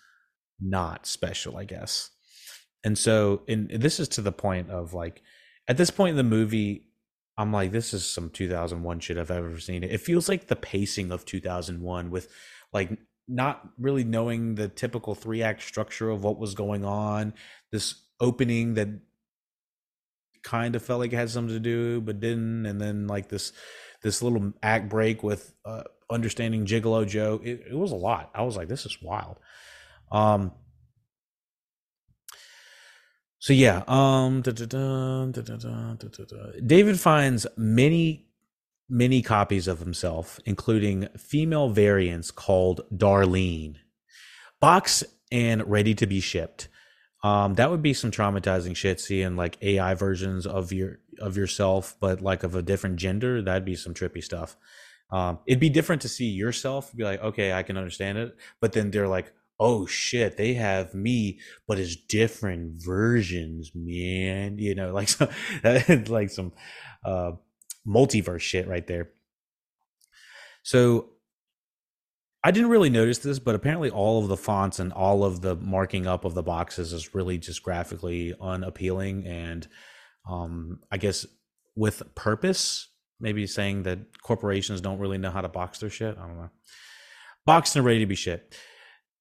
[0.60, 1.56] not special.
[1.56, 2.10] I guess.
[2.84, 5.22] And so, and this is to the point of like,
[5.66, 6.84] at this point in the movie,
[7.38, 9.84] I'm like, this is some 2001 shit I've ever seen.
[9.84, 12.28] It feels like the pacing of 2001 with
[12.72, 17.32] like not really knowing the typical three act structure of what was going on.
[17.70, 18.88] This opening that
[20.42, 22.66] kind of felt like it had something to do, but didn't.
[22.66, 23.52] And then like this,
[24.02, 27.40] this little act break with uh, understanding Gigolo Joe.
[27.44, 28.30] It, it was a lot.
[28.34, 29.36] I was like, this is wild.
[30.10, 30.52] Um,
[33.38, 34.42] so yeah, um,
[36.66, 38.26] David finds many,
[38.88, 43.76] many copies of himself, including female variants called Darlene,
[44.60, 46.68] box and ready to be shipped.
[47.22, 49.00] Um, that would be some traumatizing shit.
[49.00, 53.64] Seeing like AI versions of your of yourself, but like of a different gender, that'd
[53.64, 54.56] be some trippy stuff.
[55.10, 58.72] Um, it'd be different to see yourself, be like, okay, I can understand it, but
[58.72, 64.58] then they're like, oh shit, they have me, but it's different versions, man.
[64.58, 65.28] You know, like some,
[66.08, 66.52] like some
[67.04, 67.32] uh,
[67.86, 69.10] multiverse shit right there.
[70.62, 71.10] So
[72.44, 75.56] I didn't really notice this, but apparently all of the fonts and all of the
[75.56, 79.66] marking up of the boxes is really just graphically unappealing and
[80.28, 81.26] um, I guess
[81.74, 82.88] with purpose,
[83.18, 86.18] maybe saying that corporations don't really know how to box their shit.
[86.18, 86.50] I don't know.
[87.46, 88.54] Boxed and ready to be shit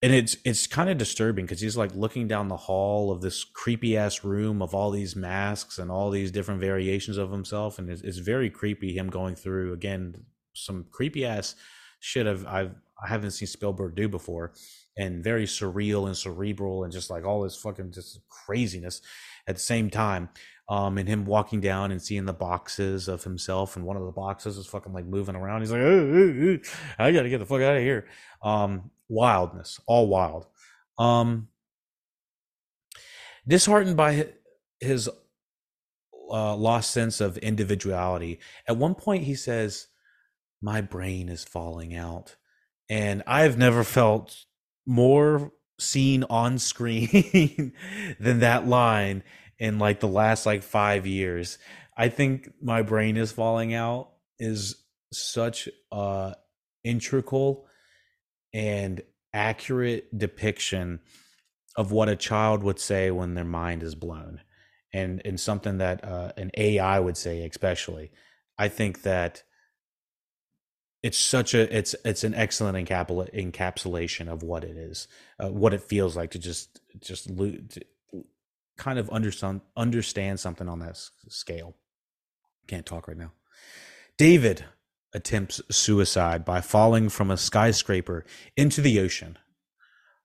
[0.02, 3.44] and it's it's kind of disturbing because he's like looking down the hall of this
[3.44, 7.90] creepy ass room of all these masks and all these different variations of himself and
[7.90, 10.14] it's, it's very creepy him going through again
[10.54, 11.56] some creepy ass
[12.00, 14.54] shit I've, I've i haven't seen spielberg do before
[14.98, 19.02] and very surreal and cerebral and just like all this fucking just craziness
[19.48, 20.30] at the same time
[20.70, 24.12] um, and him walking down and seeing the boxes of himself, and one of the
[24.12, 25.62] boxes is fucking like moving around.
[25.62, 25.80] He's like,
[27.00, 28.06] I gotta get the fuck out of here.
[28.44, 30.48] Um, wildness, all wild.
[30.98, 31.50] Um,
[33.48, 34.28] disheartened by
[34.80, 35.10] his
[36.30, 39.88] uh, lost sense of individuality, at one point he says,
[40.62, 42.36] "My brain is falling out,"
[42.90, 44.36] and I've never felt
[44.86, 47.74] more seen on screen
[48.20, 49.24] than that line
[49.60, 51.58] in like the last like five years.
[51.96, 54.76] I think my brain is falling out is
[55.12, 56.36] such a
[56.84, 57.68] integral
[58.58, 59.04] and
[59.34, 61.00] accurate depiction
[61.76, 64.42] of what a child would say when their mind is blown
[64.92, 68.12] and and something that uh, an AI would say especially
[68.58, 69.44] I think that
[71.04, 75.08] it's such a it's it's an excellent encapsulation of what it is
[75.40, 77.82] uh, what it feels like to just just lo- to,
[78.78, 80.98] kind of understand understand something on that
[81.30, 81.76] scale.
[82.68, 83.34] Can't talk right now.
[84.18, 84.66] David
[85.14, 89.38] attempts suicide by falling from a skyscraper into the ocean.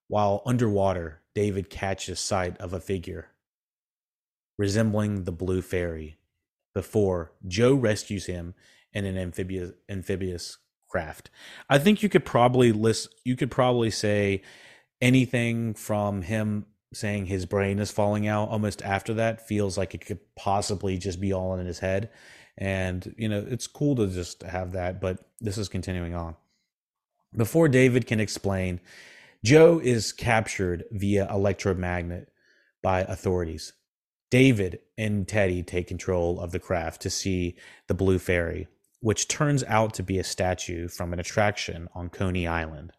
[0.09, 3.29] While underwater, David catches sight of a figure
[4.59, 6.19] resembling the blue fairy
[6.75, 8.55] before Joe rescues him
[8.93, 10.59] in an amphibious amphibious
[10.89, 11.31] craft.
[11.71, 14.43] I think you could probably list you could probably say
[15.01, 20.05] anything from him saying his brain is falling out almost after that feels like it
[20.05, 22.11] could possibly just be all in his head
[22.59, 26.37] and you know it's cool to just have that but this is continuing on.
[27.37, 28.81] Before david can explain
[29.45, 32.29] joe is captured via electromagnet
[32.83, 33.73] by authorities.
[34.31, 38.67] David and teddy take control of the craft to see the blue fairy
[39.03, 42.93] which turns out to be a statue from an attraction on coney island.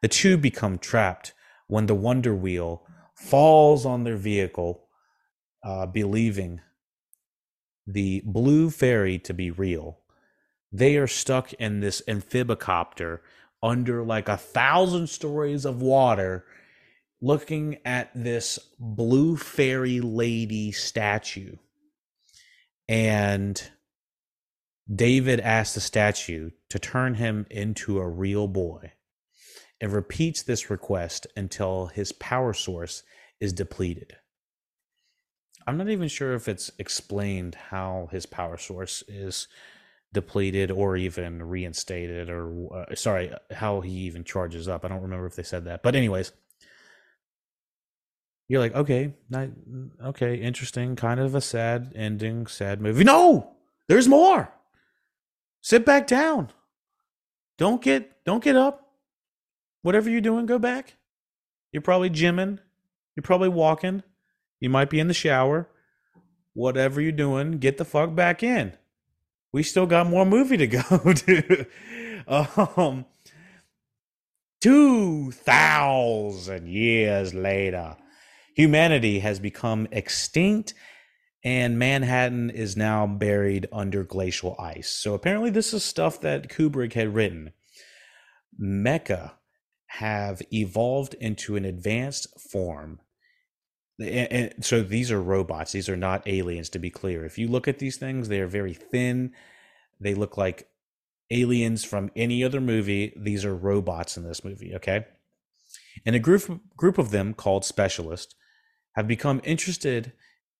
[0.00, 1.34] The two become trapped
[1.66, 4.86] when the wonder wheel falls on their vehicle,
[5.62, 6.62] uh, believing
[7.86, 9.98] the blue fairy to be real.
[10.72, 13.20] They are stuck in this amphibicopter
[13.62, 16.44] under like a thousand stories of water,
[17.20, 21.56] looking at this blue fairy lady statue.
[22.88, 23.62] And
[24.92, 28.92] David asks the statue to turn him into a real boy
[29.80, 33.02] and repeats this request until his power source
[33.40, 34.16] is depleted.
[35.70, 39.48] I'm not even sure if it's explained how his power source is
[40.12, 45.26] depleted or even reinstated or uh, sorry how he even charges up i don't remember
[45.26, 46.32] if they said that but anyways
[48.48, 49.48] you're like okay not,
[50.04, 53.54] okay interesting kind of a sad ending sad movie no
[53.90, 54.52] There's more.
[55.62, 56.50] Sit back down.
[57.58, 58.92] Don't get don't get up.
[59.82, 60.96] Whatever you're doing, go back.
[61.72, 62.60] You're probably gymming.
[63.16, 64.04] You're probably walking.
[64.60, 65.68] You might be in the shower.
[66.52, 68.74] Whatever you're doing, get the fuck back in.
[69.52, 70.82] We still got more movie to go
[71.14, 71.66] to.
[72.28, 73.06] um
[74.60, 77.96] 2000 years later,
[78.54, 80.74] humanity has become extinct
[81.42, 84.90] and Manhattan is now buried under glacial ice.
[84.90, 87.52] So apparently, this is stuff that Kubrick had written.
[88.60, 89.32] Mecha
[89.86, 93.00] have evolved into an advanced form.
[94.00, 95.72] And so these are robots.
[95.72, 97.24] These are not aliens, to be clear.
[97.24, 99.32] If you look at these things, they are very thin.
[100.00, 100.68] They look like
[101.30, 103.12] aliens from any other movie.
[103.16, 105.06] These are robots in this movie, okay?
[106.06, 108.34] And a group group of them called specialists
[108.92, 110.12] have become interested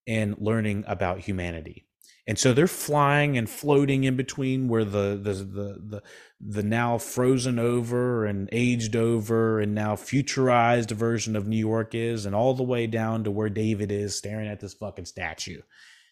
[0.07, 1.87] in learning about humanity.
[2.27, 6.03] And so they're flying and floating in between where the the the the,
[6.41, 12.25] the now frozen over and aged over and now futurized version of New York is,
[12.25, 15.61] and all the way down to where David is staring at this fucking statue.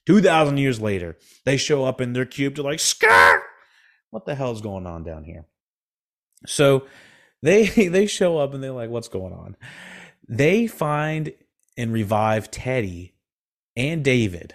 [0.06, 3.42] Two thousand years later, they show up in their cube to like skirt.
[4.10, 5.46] What the hell's going on down here?
[6.46, 6.86] So
[7.42, 9.56] they they show up and they're like, what's going on?
[10.28, 11.32] They find
[11.76, 13.14] and revive Teddy
[13.76, 14.54] and David.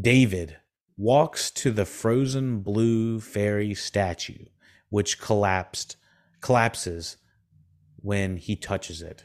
[0.00, 0.56] David
[0.98, 4.44] walks to the frozen blue fairy statue,
[4.90, 5.96] which collapsed
[6.40, 7.16] collapses
[7.96, 9.24] when he touches it.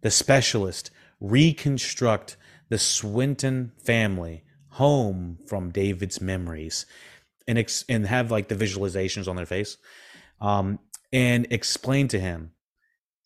[0.00, 0.90] The specialist
[1.20, 2.36] reconstruct
[2.68, 6.86] the Swinton family home from David's memories
[7.46, 9.76] and ex- and have like the visualizations on their face
[10.40, 10.78] um,
[11.12, 12.52] and explain to him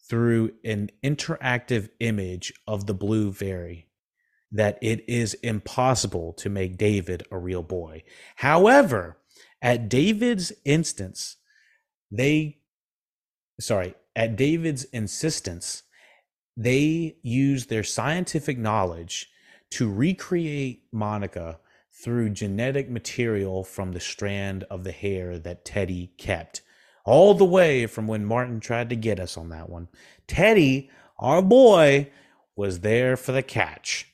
[0.09, 3.87] through an interactive image of the blue fairy
[4.53, 8.03] that it is impossible to make David a real boy.
[8.37, 9.19] However,
[9.63, 11.37] at David's instance,
[12.11, 12.61] they
[13.61, 15.83] sorry, at David's insistence,
[16.57, 19.31] they use their scientific knowledge
[19.71, 21.59] to recreate Monica
[21.93, 26.63] through genetic material from the strand of the hair that Teddy kept
[27.05, 29.89] all the way from when Martin tried to get us on that one.
[30.27, 32.11] Teddy, our boy,
[32.57, 34.10] was there for the catch.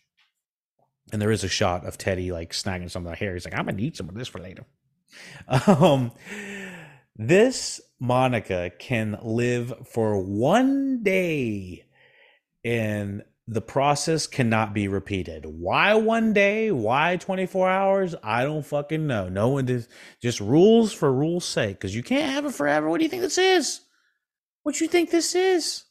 [1.12, 3.34] And there is a shot of Teddy like snagging some of the hair.
[3.34, 4.64] He's like, I'm gonna need some of this for later.
[5.66, 6.12] Um,
[7.14, 11.84] this Monica can live for one day
[12.64, 15.46] and the process cannot be repeated.
[15.46, 16.72] Why one day?
[16.72, 18.14] Why 24 hours?
[18.22, 19.28] I don't fucking know.
[19.28, 19.88] No one does
[20.20, 22.90] just rules for rules' sake because you can't have it forever.
[22.90, 23.80] What do you think this is?
[24.64, 25.84] What you think this is?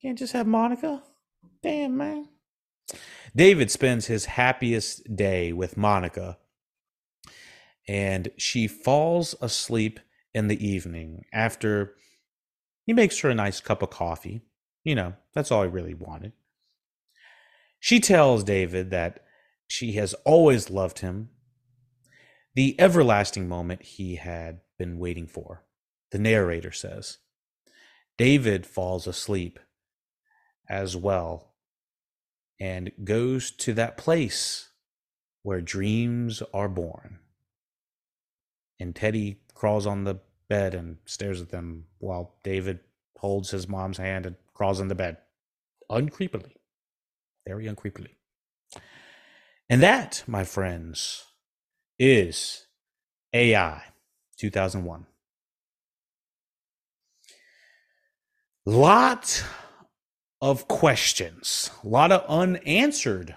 [0.00, 1.02] Can't just have Monica?
[1.62, 2.28] Damn, man.
[3.36, 6.38] David spends his happiest day with Monica
[7.88, 10.00] and she falls asleep
[10.32, 11.94] in the evening after
[12.86, 14.42] he makes her a nice cup of coffee.
[14.84, 16.32] You know, that's all he really wanted.
[17.80, 19.24] She tells David that
[19.66, 21.30] she has always loved him,
[22.54, 25.64] the everlasting moment he had been waiting for,
[26.12, 27.18] the narrator says.
[28.16, 29.58] David falls asleep
[30.68, 31.53] as well
[32.60, 34.68] and goes to that place
[35.42, 37.18] where dreams are born.
[38.80, 42.80] And Teddy crawls on the bed and stares at them while David
[43.18, 45.18] holds his mom's hand and crawls in the bed
[45.90, 46.54] uncreepily
[47.46, 48.14] very uncreepily.
[49.68, 51.24] And that, my friends,
[51.98, 52.66] is
[53.32, 53.82] AI
[54.38, 55.06] 2001.
[58.66, 59.44] Lot
[60.44, 63.34] of questions, a lot of unanswered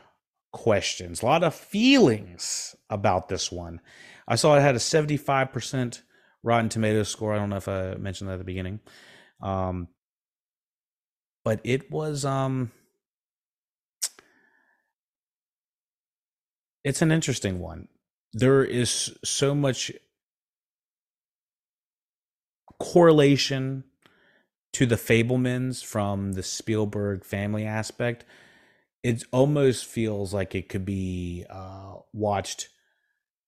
[0.51, 3.79] questions, a lot of feelings about this one.
[4.27, 6.01] I saw it had a 75%
[6.43, 7.33] Rotten Tomatoes score.
[7.33, 8.81] I don't know if I mentioned that at the beginning.
[9.41, 9.87] Um,
[11.45, 12.71] but it was um
[16.83, 17.87] it's an interesting one.
[18.33, 19.93] There is so much
[22.81, 23.85] correlation
[24.77, 28.23] to the Fabelmans from the Spielberg family aspect.
[29.01, 32.69] It almost feels like it could be uh, watched,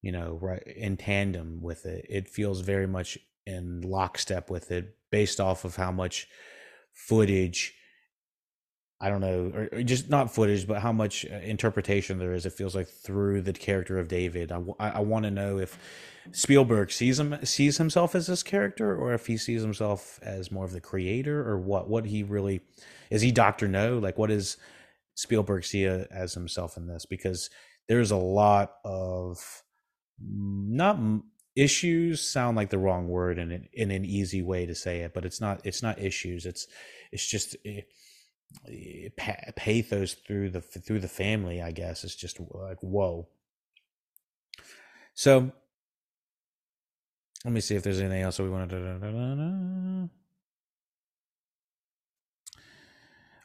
[0.02, 2.08] you know, right in tandem with it.
[2.10, 6.28] It feels very much in lockstep with it, based off of how much
[6.94, 7.76] footage
[9.02, 12.46] I don't know, or, or, just not footage, but how much uh, interpretation there is.
[12.46, 14.52] It feels like through the character of David.
[14.52, 15.80] I, want to know if
[16.34, 20.66] Spielberg sees him sees himself as this character, or if he sees himself as more
[20.66, 21.90] of the creator, or what.
[21.90, 22.62] What he really
[23.10, 24.00] is he Doctor Know?
[24.00, 24.58] Like, what is
[25.16, 27.50] Spielberg see uh, as himself in this because
[27.90, 29.64] there's a lot of
[30.22, 30.98] mm, not
[31.56, 35.14] issues sound like the wrong word in an, in an easy way to say it,
[35.14, 36.46] but it's not it's not issues.
[36.46, 36.68] It's
[37.12, 37.88] it's just it, it,
[39.56, 41.62] pathos through the through the family.
[41.62, 43.28] I guess it's just like whoa.
[45.14, 45.52] So
[47.46, 50.10] let me see if there's anything else we want to.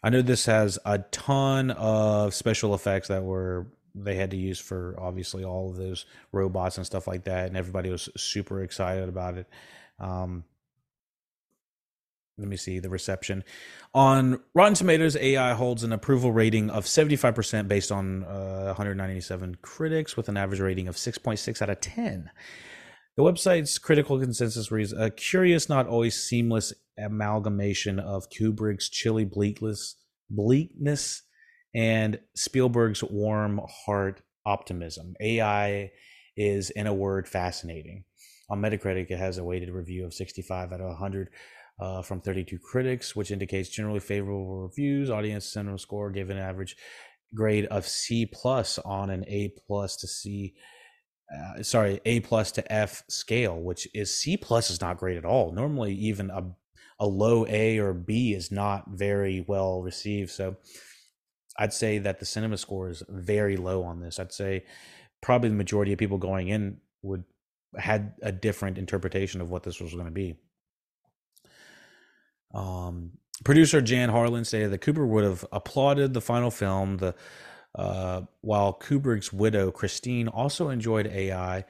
[0.02, 4.58] I know this has a ton of special effects that were they had to use
[4.58, 9.08] for obviously all of those robots and stuff like that, and everybody was super excited
[9.08, 9.46] about it.
[9.98, 10.44] Um,
[12.38, 13.44] let me see the reception
[13.92, 15.16] on Rotten Tomatoes.
[15.16, 20.60] AI holds an approval rating of 75% based on uh, 197 critics, with an average
[20.60, 22.30] rating of 6.6 out of 10.
[23.16, 29.96] The website's critical consensus reads a curious, not always seamless amalgamation of Kubrick's chilly bleakness,
[30.28, 31.22] bleakness
[31.74, 35.14] and Spielberg's warm heart optimism.
[35.20, 35.90] AI
[36.36, 38.04] is, in a word, fascinating.
[38.50, 41.30] On Metacritic, it has a weighted review of 65 out of 100
[41.80, 45.10] uh, from 32 critics, which indicates generally favorable reviews.
[45.10, 46.76] Audience cinema score gave an average
[47.34, 50.54] grade of C plus on an A plus to C
[51.32, 55.24] uh, sorry, A plus to F scale, which is C plus is not great at
[55.24, 55.52] all.
[55.52, 56.44] Normally, even a
[57.00, 60.30] a low A or B is not very well received.
[60.30, 60.56] So,
[61.58, 64.18] I'd say that the cinema score is very low on this.
[64.18, 64.64] I'd say
[65.22, 67.24] probably the majority of people going in would
[67.76, 70.36] had a different interpretation of what this was going to be.
[72.54, 73.12] Um,
[73.44, 76.98] producer Jan Harlan stated that Kubrick would have applauded the final film.
[76.98, 77.14] The
[77.74, 81.64] uh, while Kubrick's widow, Christine, also enjoyed AI.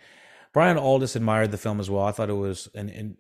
[0.53, 2.05] Brian Aldiss admired the film as well.
[2.05, 3.17] I thought it was an, an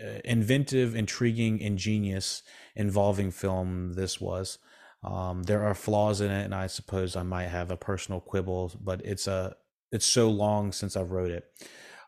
[0.00, 2.42] uh, inventive, intriguing, ingenious,
[2.74, 3.94] involving film.
[3.94, 4.58] This was.
[5.02, 8.72] Um, there are flaws in it, and I suppose I might have a personal quibble,
[8.82, 9.56] but it's a
[9.92, 11.44] it's so long since I've wrote it.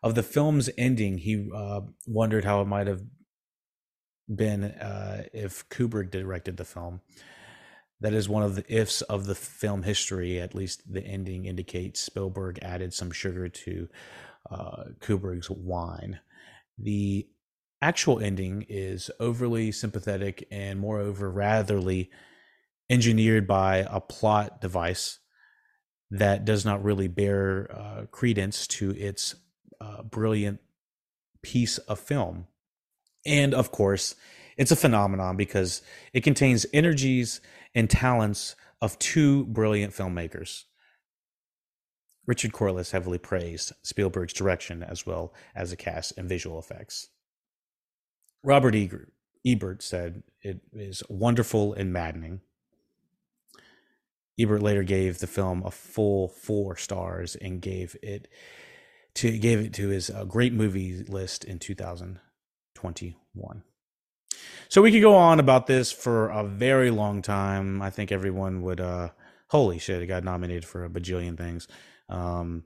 [0.03, 3.03] Of the film's ending, he uh, wondered how it might have
[4.35, 7.01] been uh, if Kubrick directed the film
[8.01, 10.41] that is one of the ifs of the film history.
[10.41, 13.89] At least the ending indicates Spielberg added some sugar to
[14.51, 16.21] uh, Kubrick's wine.
[16.79, 17.29] The
[17.83, 22.11] actual ending is overly sympathetic and, moreover, ratherly
[22.89, 25.19] engineered by a plot device
[26.11, 29.35] that does not really bear uh, credence to its
[29.81, 30.61] uh, brilliant
[31.43, 32.47] piece of film.
[33.29, 34.17] And of course,
[34.57, 35.83] it's a phenomenon because
[36.13, 37.41] it contains energies
[37.75, 40.65] and talents of two brilliant filmmakers.
[42.27, 47.09] Richard Corliss heavily praised Spielberg's direction as well as the cast and visual effects.
[48.43, 48.75] Robert
[49.47, 52.41] Ebert said it is wonderful and maddening.
[54.39, 58.29] Ebert later gave the film a full four stars and gave it
[59.15, 61.59] to gave it to his uh, great movie list in
[62.79, 63.63] 2021.
[64.69, 67.83] So we could go on about this for a very long time.
[67.83, 68.81] I think everyone would.
[68.81, 69.11] uh
[69.51, 70.03] Holy shit!
[70.03, 71.69] It got nominated for a bajillion things.
[72.11, 72.65] Um,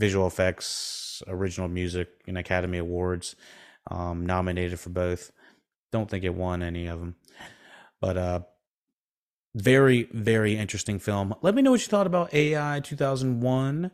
[0.00, 3.36] visual effects, original music, and Academy Awards.
[3.90, 5.32] Um, nominated for both.
[5.92, 7.16] Don't think it won any of them,
[8.00, 8.40] but uh,
[9.54, 11.34] very very interesting film.
[11.42, 13.90] Let me know what you thought about AI 2001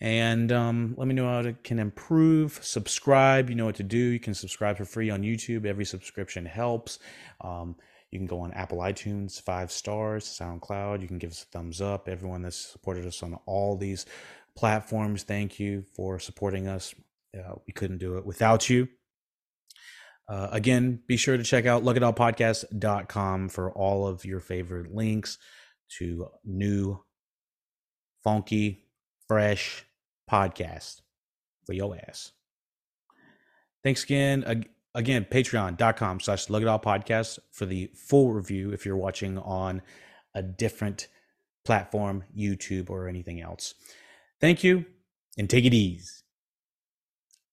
[0.00, 2.58] and um, let me know how it can improve.
[2.62, 3.98] Subscribe you know what to do.
[3.98, 5.66] You can subscribe for free on youtube.
[5.66, 6.98] Every subscription helps.
[7.40, 7.76] Um,
[8.10, 11.02] you can go on apple itunes five stars soundcloud.
[11.02, 12.08] You can give us a thumbs up.
[12.08, 14.06] Everyone that's supported us on all these
[14.56, 16.94] platforms thank you for supporting us.
[17.36, 18.88] Uh, we couldn't do it without you.
[20.28, 25.38] Uh, again be sure to check out luckydogpodcast.com for all of your favorite links
[25.98, 26.98] to new
[28.24, 28.86] funky
[29.28, 29.85] fresh
[30.30, 31.00] podcast
[31.64, 32.32] for your ass.
[33.82, 34.64] Thanks again.
[34.94, 39.82] Again, patreon.com slash LuckyDog podcast for the full review if you're watching on
[40.34, 41.08] a different
[41.66, 43.74] platform, YouTube or anything else.
[44.40, 44.86] Thank you
[45.36, 46.08] and take it easy.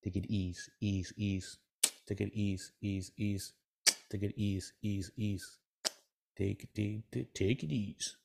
[0.02, 1.58] Take it ease, ease, ease.
[2.06, 3.52] Take it ease, ease, ease.
[4.10, 5.58] Take it ease, ease, ease.
[6.36, 8.16] Take it, take, take it ease.